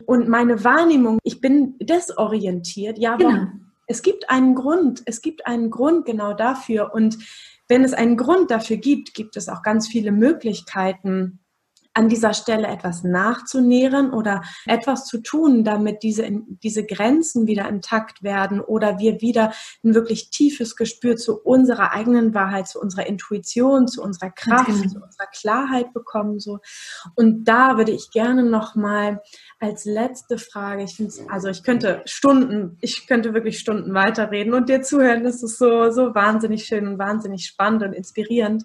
[0.06, 2.98] und meine Wahrnehmung, ich bin desorientiert.
[2.98, 3.46] Ja, genau.
[3.86, 6.94] Es gibt einen Grund, es gibt einen Grund genau dafür.
[6.94, 7.18] Und
[7.72, 11.38] wenn es einen Grund dafür gibt, gibt es auch ganz viele Möglichkeiten,
[11.94, 16.26] an dieser Stelle etwas nachzunähren oder etwas zu tun, damit diese,
[16.62, 19.52] diese Grenzen wieder intakt werden oder wir wieder
[19.84, 24.88] ein wirklich tiefes Gespür zu unserer eigenen Wahrheit, zu unserer Intuition, zu unserer Kraft, genau.
[24.88, 26.40] zu unserer Klarheit bekommen.
[26.40, 26.60] So.
[27.14, 29.20] Und da würde ich gerne nochmal
[29.58, 34.68] als letzte Frage, ich finde also ich könnte Stunden, ich könnte wirklich Stunden weiterreden und
[34.68, 35.24] dir zuhören.
[35.24, 38.64] Das ist so, so wahnsinnig schön und wahnsinnig spannend und inspirierend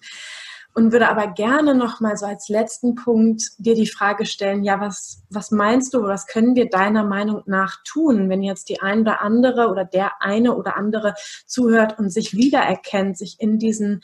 [0.77, 4.79] und würde aber gerne noch mal so als letzten Punkt dir die Frage stellen, ja,
[4.79, 9.01] was, was meinst du, was können wir deiner Meinung nach tun, wenn jetzt die eine
[9.01, 11.15] oder andere oder der eine oder andere
[11.47, 14.01] zuhört und sich wiedererkennt, sich in diesen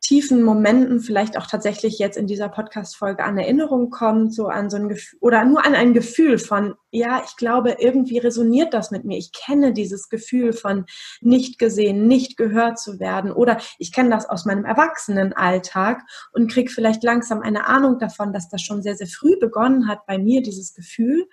[0.00, 4.76] tiefen Momenten vielleicht auch tatsächlich jetzt in dieser Podcast-Folge an Erinnerung kommt, so an so
[4.76, 9.04] ein Gefühl oder nur an ein Gefühl von, ja, ich glaube, irgendwie resoniert das mit
[9.04, 9.18] mir.
[9.18, 10.86] Ich kenne dieses Gefühl von
[11.20, 16.70] nicht gesehen, nicht gehört zu werden oder ich kenne das aus meinem Erwachsenenalltag und kriege
[16.70, 20.42] vielleicht langsam eine Ahnung davon, dass das schon sehr, sehr früh begonnen hat bei mir,
[20.42, 21.26] dieses Gefühl.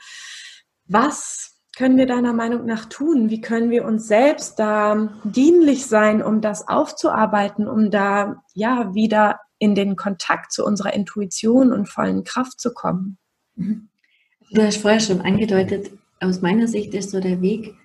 [0.88, 1.45] Was
[1.76, 3.30] können wir deiner Meinung nach tun?
[3.30, 9.40] Wie können wir uns selbst da dienlich sein, um das aufzuarbeiten, um da ja wieder
[9.60, 13.18] in den Kontakt zu unserer Intuition und vollen Kraft zu kommen?
[13.56, 13.90] Mhm.
[14.52, 17.76] Du hast vorher schon angedeutet, aus meiner Sicht ist so der Weg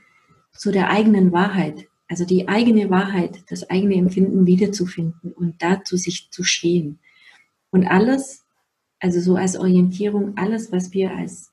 [0.53, 6.30] zu der eigenen Wahrheit, also die eigene Wahrheit, das eigene Empfinden wiederzufinden und dazu sich
[6.30, 7.01] zu stehen.
[7.70, 8.45] Und alles,
[9.01, 11.51] also so als Orientierung, alles, was wir als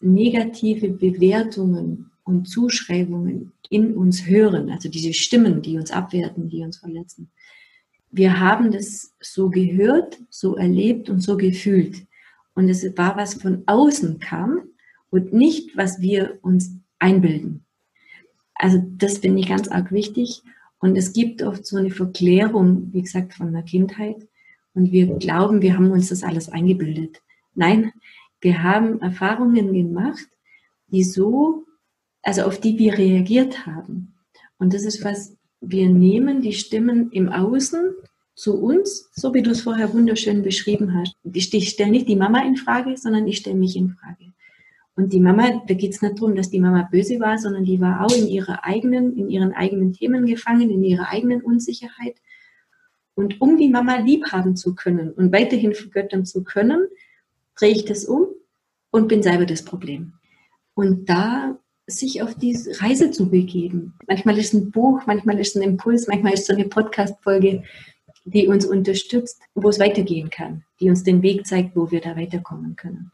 [0.00, 6.78] negative Bewertungen und Zuschreibungen in uns hören, also diese Stimmen, die uns abwerten, die uns
[6.78, 7.30] verletzen.
[8.10, 12.06] Wir haben das so gehört, so erlebt und so gefühlt.
[12.54, 14.62] Und es war, was von außen kam
[15.10, 17.64] und nicht, was wir uns einbilden.
[18.54, 20.42] Also das finde ich ganz arg wichtig.
[20.80, 24.26] Und es gibt oft so eine Verklärung, wie gesagt, von der Kindheit.
[24.74, 27.22] Und wir glauben, wir haben uns das alles eingebildet.
[27.54, 27.92] Nein,
[28.40, 30.28] wir haben Erfahrungen gemacht,
[30.88, 31.64] die so,
[32.22, 34.14] also auf die wir reagiert haben.
[34.58, 37.94] Und das ist was, wir nehmen die Stimmen im Außen
[38.34, 41.14] zu uns, so wie du es vorher wunderschön beschrieben hast.
[41.32, 44.32] Ich stelle nicht die Mama in Frage, sondern ich stelle mich in Frage.
[44.96, 47.80] Und die Mama, da geht es nicht darum, dass die Mama böse war, sondern die
[47.80, 52.16] war auch in ihrer eigenen, in ihren eigenen Themen gefangen, in ihrer eigenen Unsicherheit.
[53.14, 56.86] Und um die Mama lieb haben zu können und weiterhin vergöttern zu können,
[57.60, 58.26] drehe ich das um
[58.90, 60.14] und bin selber das Problem.
[60.74, 63.94] Und da sich auf diese Reise zu begeben.
[64.06, 67.64] Manchmal ist ein Buch, manchmal ist ein Impuls, manchmal ist so eine Podcast-Folge,
[68.24, 72.16] die uns unterstützt, wo es weitergehen kann, die uns den Weg zeigt, wo wir da
[72.16, 73.10] weiterkommen können.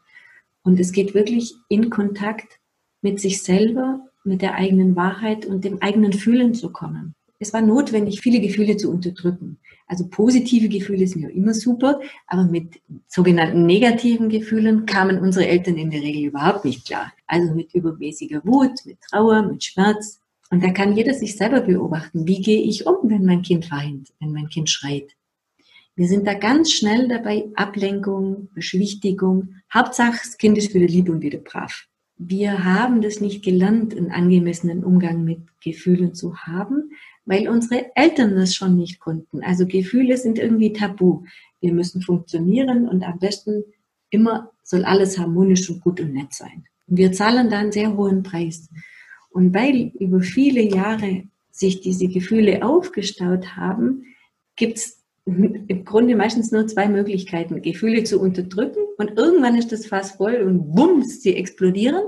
[0.63, 2.59] Und es geht wirklich in Kontakt
[3.01, 7.15] mit sich selber, mit der eigenen Wahrheit und dem eigenen Fühlen zu kommen.
[7.39, 9.59] Es war notwendig, viele Gefühle zu unterdrücken.
[9.87, 15.77] Also positive Gefühle sind ja immer super, aber mit sogenannten negativen Gefühlen kamen unsere Eltern
[15.77, 17.13] in der Regel überhaupt nicht klar.
[17.25, 20.19] Also mit übermäßiger Wut, mit Trauer, mit Schmerz.
[20.49, 24.13] Und da kann jeder sich selber beobachten, wie gehe ich um, wenn mein Kind weint,
[24.19, 25.15] wenn mein Kind schreit.
[25.95, 29.55] Wir sind da ganz schnell dabei, Ablenkung, Beschwichtigung.
[29.73, 31.87] Hauptsache, das Kind ist wieder lieb und wieder brav.
[32.17, 36.91] Wir haben das nicht gelernt, einen angemessenen Umgang mit Gefühlen zu haben,
[37.27, 39.43] weil unsere Eltern das schon nicht konnten.
[39.43, 41.23] Also Gefühle sind irgendwie tabu.
[41.59, 43.65] Wir müssen funktionieren und am besten
[44.09, 46.63] immer soll alles harmonisch und gut und nett sein.
[46.87, 48.69] Wir zahlen da einen sehr hohen Preis.
[49.29, 54.05] Und weil über viele Jahre sich diese Gefühle aufgestaut haben,
[54.55, 59.85] gibt es im Grunde meistens nur zwei Möglichkeiten, Gefühle zu unterdrücken und irgendwann ist das
[59.85, 62.03] Fass voll und bums, sie explodieren.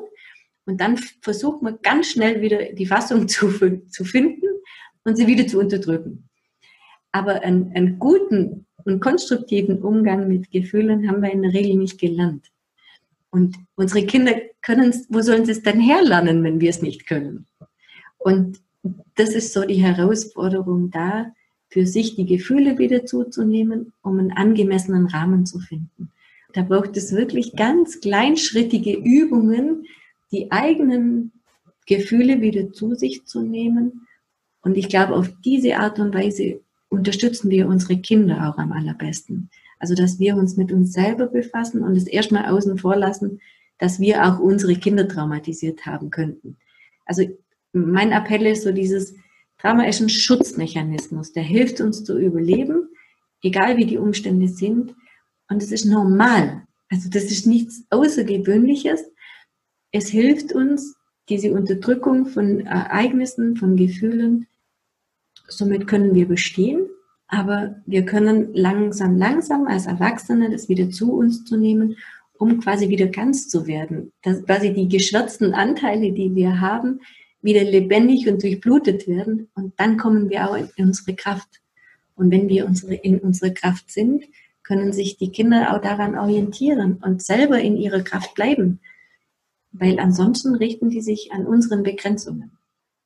[0.65, 3.49] Und dann versucht man ganz schnell wieder die Fassung zu,
[3.89, 4.48] zu finden
[5.09, 6.29] und sie wieder zu unterdrücken.
[7.11, 11.99] Aber einen, einen guten und konstruktiven Umgang mit Gefühlen haben wir in der Regel nicht
[11.99, 12.45] gelernt.
[13.31, 17.07] Und unsere Kinder können es, wo sollen sie es denn herlernen, wenn wir es nicht
[17.07, 17.45] können?
[18.17, 18.59] Und
[19.15, 21.33] das ist so die Herausforderung da,
[21.69, 26.11] für sich die Gefühle wieder zuzunehmen, um einen angemessenen Rahmen zu finden.
[26.53, 29.85] Da braucht es wirklich ganz kleinschrittige Übungen,
[30.31, 31.31] die eigenen
[31.85, 34.07] Gefühle wieder zu sich zu nehmen
[34.61, 39.49] und ich glaube, auf diese Art und Weise unterstützen wir unsere Kinder auch am allerbesten.
[39.79, 43.39] Also, dass wir uns mit uns selber befassen und es erstmal außen vor lassen,
[43.77, 46.57] dass wir auch unsere Kinder traumatisiert haben könnten.
[47.05, 47.23] Also,
[47.71, 49.15] mein Appell ist so dieses,
[49.57, 52.89] Trauma ist ein Schutzmechanismus, der hilft uns zu überleben,
[53.41, 54.95] egal wie die Umstände sind.
[55.49, 56.63] Und es ist normal.
[56.89, 59.05] Also, das ist nichts Außergewöhnliches.
[59.91, 60.95] Es hilft uns,
[61.29, 64.47] diese Unterdrückung von Ereignissen, von Gefühlen,
[65.49, 66.87] somit können wir bestehen,
[67.27, 71.97] aber wir können langsam, langsam als Erwachsene das wieder zu uns zu nehmen,
[72.33, 74.11] um quasi wieder ganz zu werden.
[74.23, 77.01] Dass quasi die geschwärzten Anteile, die wir haben,
[77.41, 81.61] wieder lebendig und durchblutet werden und dann kommen wir auch in unsere Kraft.
[82.15, 84.25] Und wenn wir unsere, in unserer Kraft sind,
[84.63, 88.79] können sich die Kinder auch daran orientieren und selber in ihrer Kraft bleiben
[89.71, 92.51] weil ansonsten richten die sich an unseren Begrenzungen.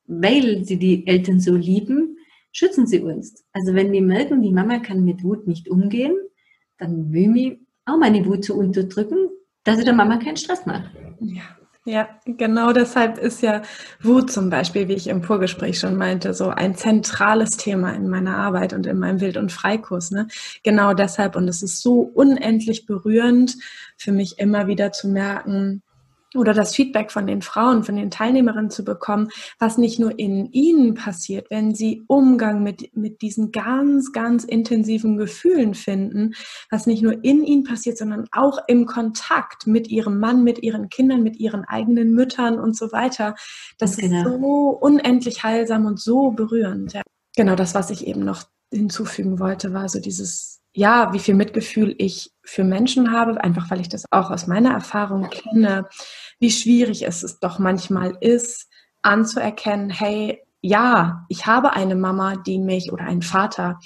[0.05, 2.17] Weil sie die Eltern so lieben,
[2.53, 3.43] schützen sie uns.
[3.51, 6.15] Also wenn die merken, die Mama kann mit Wut nicht umgehen,
[6.77, 9.27] dann will ich auch meine Wut zu unterdrücken,
[9.65, 10.89] dass sie der Mama keinen Stress macht.
[11.19, 11.41] Ja.
[11.85, 13.61] Ja, genau deshalb ist ja
[14.01, 18.37] Wut zum Beispiel, wie ich im Vorgespräch schon meinte, so ein zentrales Thema in meiner
[18.37, 20.09] Arbeit und in meinem Wild- und Freikurs.
[20.09, 20.29] Ne?
[20.63, 21.35] Genau deshalb.
[21.35, 23.57] Und es ist so unendlich berührend
[23.97, 25.83] für mich immer wieder zu merken,
[26.35, 29.29] oder das Feedback von den Frauen, von den Teilnehmerinnen zu bekommen,
[29.59, 35.17] was nicht nur in ihnen passiert, wenn sie Umgang mit, mit diesen ganz, ganz intensiven
[35.17, 36.33] Gefühlen finden,
[36.69, 40.89] was nicht nur in ihnen passiert, sondern auch im Kontakt mit ihrem Mann, mit ihren
[40.89, 43.35] Kindern, mit ihren eigenen Müttern und so weiter.
[43.77, 44.17] Das genau.
[44.17, 46.93] ist so unendlich heilsam und so berührend.
[46.93, 47.01] Ja.
[47.35, 51.93] Genau das, was ich eben noch hinzufügen wollte, war so dieses ja, wie viel Mitgefühl
[51.99, 55.87] ich für Menschen habe, einfach weil ich das auch aus meiner Erfahrung kenne,
[56.39, 58.67] wie schwierig es doch manchmal ist,
[59.01, 63.79] anzuerkennen, hey, ja, ich habe eine Mama, die mich oder einen Vater,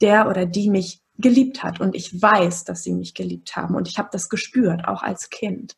[0.00, 3.88] der oder die mich geliebt hat und ich weiß, dass sie mich geliebt haben und
[3.88, 5.76] ich habe das gespürt, auch als Kind.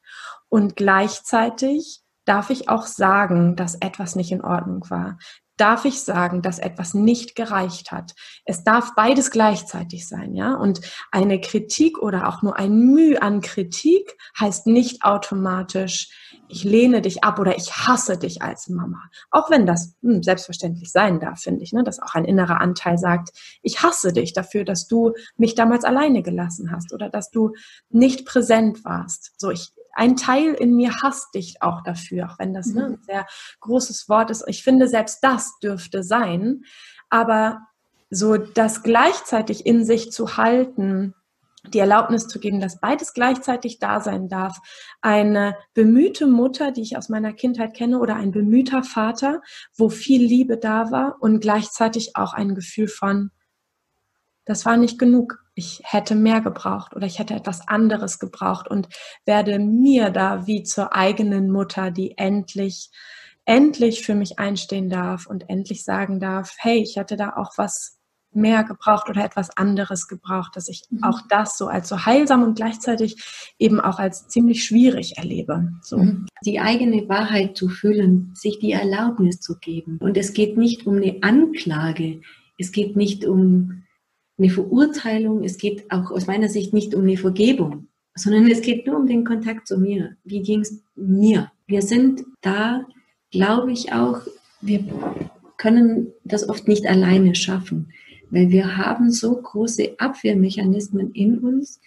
[0.49, 5.19] Und gleichzeitig darf ich auch sagen, dass etwas nicht in Ordnung war
[5.57, 8.15] darf ich sagen, dass etwas nicht gereicht hat.
[8.45, 10.55] Es darf beides gleichzeitig sein, ja.
[10.55, 10.81] Und
[11.13, 16.11] eine Kritik oder auch nur ein Mühe an Kritik heißt nicht automatisch,
[16.49, 19.03] ich lehne dich ab oder ich hasse dich als Mama.
[19.31, 21.85] Auch wenn das hm, selbstverständlich sein darf, finde ich, ne?
[21.85, 23.31] dass auch ein innerer Anteil sagt,
[23.63, 27.53] ich hasse dich dafür, dass du mich damals alleine gelassen hast oder dass du
[27.91, 29.33] nicht präsent warst.
[29.37, 32.95] So, ich, ein Teil in mir hasst dich auch dafür, auch wenn das ne, mhm.
[32.95, 33.27] ein sehr
[33.61, 34.45] großes Wort ist.
[34.47, 36.63] Ich finde, selbst das dürfte sein.
[37.11, 37.61] Aber
[38.11, 41.15] so das gleichzeitig in sich zu halten,
[41.69, 44.59] die Erlaubnis zu geben, dass beides gleichzeitig da sein darf.
[45.01, 49.41] Eine bemühte Mutter, die ich aus meiner Kindheit kenne, oder ein bemühter Vater,
[49.77, 53.31] wo viel Liebe da war und gleichzeitig auch ein Gefühl von,
[54.45, 58.89] das war nicht genug ich hätte mehr gebraucht oder ich hätte etwas anderes gebraucht und
[59.25, 62.91] werde mir da wie zur eigenen Mutter, die endlich,
[63.45, 67.99] endlich für mich einstehen darf und endlich sagen darf, hey, ich hätte da auch was
[68.37, 71.05] mehr gebraucht oder etwas anderes gebraucht, dass ich mhm.
[71.05, 73.17] auch das so als so heilsam und gleichzeitig
[73.61, 75.73] eben auch als ziemlich schwierig erlebe.
[75.83, 75.99] So.
[75.99, 76.27] Mhm.
[76.45, 79.99] Die eigene Wahrheit zu fühlen, sich die Erlaubnis zu geben.
[80.01, 82.23] Und es geht nicht um eine Anklage,
[82.59, 83.84] es geht nicht um
[84.39, 88.87] eine Verurteilung, es geht auch aus meiner Sicht nicht um eine Vergebung, sondern es geht
[88.87, 90.17] nur um den Kontakt zu mir.
[90.25, 91.51] Wie ging es mir?
[91.67, 92.87] Wir sind da,
[93.31, 94.21] glaube ich auch,
[94.61, 94.85] wir
[95.57, 97.93] können das oft nicht alleine schaffen,
[98.31, 101.81] weil wir haben so große Abwehrmechanismen in uns,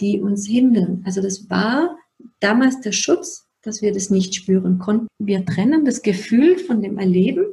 [0.00, 1.02] die uns hindern.
[1.04, 1.96] Also das war
[2.40, 5.06] damals der Schutz, dass wir das nicht spüren konnten.
[5.18, 7.44] Wir trennen das Gefühl von dem Erleben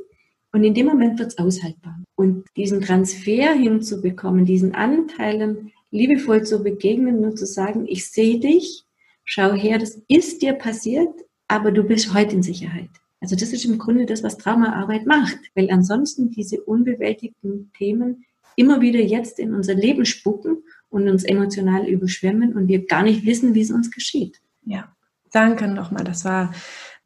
[0.52, 2.00] und in dem Moment wird es aushaltbar.
[2.20, 8.84] Und diesen Transfer hinzubekommen, diesen Anteilen liebevoll zu begegnen und zu sagen, ich sehe dich,
[9.24, 11.08] schau her, das ist dir passiert,
[11.48, 12.90] aber du bist heute in Sicherheit.
[13.22, 18.26] Also das ist im Grunde das, was Traumaarbeit macht, weil ansonsten diese unbewältigten Themen
[18.58, 20.58] immer wieder jetzt in unser Leben spucken
[20.90, 24.42] und uns emotional überschwemmen und wir gar nicht wissen, wie es uns geschieht.
[24.66, 24.94] Ja,
[25.32, 26.04] danke nochmal.
[26.04, 26.54] Das war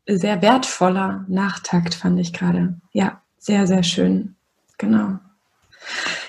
[0.07, 2.81] sehr wertvoller Nachtakt, fand ich gerade.
[2.93, 4.37] Ja, sehr, sehr schön.
[4.83, 5.19] Genau.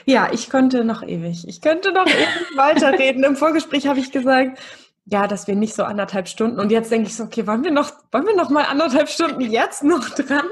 [0.05, 1.49] Ja, ich könnte noch ewig.
[1.49, 3.25] Ich könnte noch ewig weiterreden.
[3.25, 4.61] Im Vorgespräch habe ich gesagt,
[5.07, 6.59] ja, dass wir nicht so anderthalb Stunden.
[6.59, 9.43] Und jetzt denke ich so, okay, wollen wir noch, wollen wir noch mal anderthalb Stunden
[9.43, 10.47] jetzt noch dran?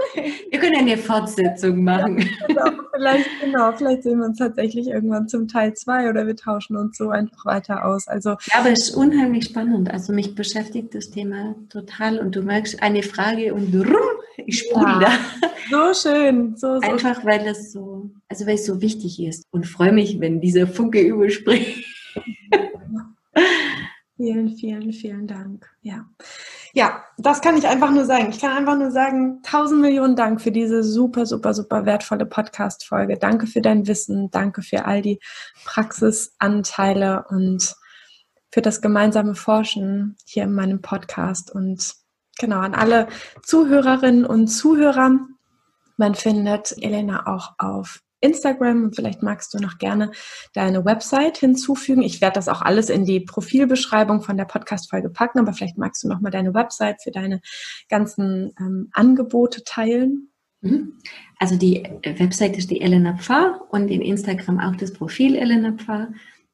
[0.50, 2.18] Wir können eine Fortsetzung machen.
[2.18, 6.36] Ja, genau, vielleicht, genau, vielleicht sehen wir uns tatsächlich irgendwann zum Teil zwei oder wir
[6.36, 8.08] tauschen uns so einfach weiter aus.
[8.08, 9.90] Also, ja, aber es ist unheimlich spannend.
[9.90, 13.96] Also mich beschäftigt das Thema total und du merkst eine Frage und rum,
[14.36, 15.12] ich sprudel ja,
[15.70, 16.56] So schön.
[16.56, 20.20] So, so Einfach weil das so, also weil es so wichtig ist und freue mich,
[20.20, 21.84] wenn dieser Funke überspringt.
[24.22, 25.68] Vielen, vielen, vielen Dank.
[25.80, 26.08] Ja.
[26.74, 28.28] Ja, das kann ich einfach nur sagen.
[28.30, 33.18] Ich kann einfach nur sagen, tausend Millionen Dank für diese super, super, super wertvolle Podcast-Folge.
[33.18, 34.30] Danke für dein Wissen.
[34.30, 35.18] Danke für all die
[35.64, 37.74] Praxisanteile und
[38.52, 41.50] für das gemeinsame Forschen hier in meinem Podcast.
[41.50, 41.94] Und
[42.38, 43.08] genau, an alle
[43.42, 45.18] Zuhörerinnen und Zuhörer.
[45.96, 50.10] Man findet Elena auch auf Instagram und vielleicht magst du noch gerne
[50.54, 52.02] deine Website hinzufügen.
[52.02, 56.02] Ich werde das auch alles in die Profilbeschreibung von der Podcast-Folge packen, aber vielleicht magst
[56.02, 57.40] du noch mal deine Website für deine
[57.88, 60.30] ganzen ähm, Angebote teilen.
[60.62, 60.98] Mhm.
[61.38, 66.12] Also die Website ist die Elena Pfarr und in Instagram auch das Profil Elena Pfarr.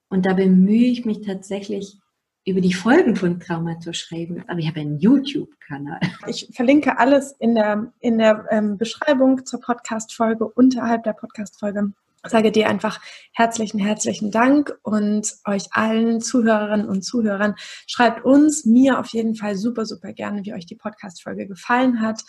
[0.09, 1.99] Und da bemühe ich mich tatsächlich
[2.45, 4.45] über die Folgen von Trauma zu schreiben.
[4.49, 6.01] Aber ich habe einen YouTube-Kanal.
[6.27, 11.93] Ich verlinke alles in der, in der ähm, Beschreibung zur Podcast-Folge, unterhalb der Podcast-Folge.
[12.25, 13.01] Sage dir einfach
[13.33, 17.55] herzlichen, herzlichen Dank und euch allen Zuhörerinnen und Zuhörern.
[17.87, 22.23] Schreibt uns, mir auf jeden Fall super, super gerne, wie euch die Podcast-Folge gefallen hat.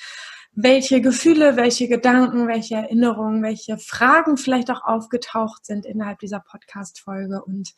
[0.52, 7.44] Welche Gefühle, welche Gedanken, welche Erinnerungen, welche Fragen vielleicht auch aufgetaucht sind innerhalb dieser Podcast-Folge.
[7.44, 7.74] Und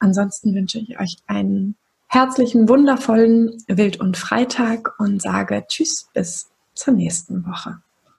[0.00, 1.76] ansonsten wünsche ich euch einen
[2.08, 7.80] herzlichen, wundervollen Wild- und Freitag und sage Tschüss bis zur nächsten Woche.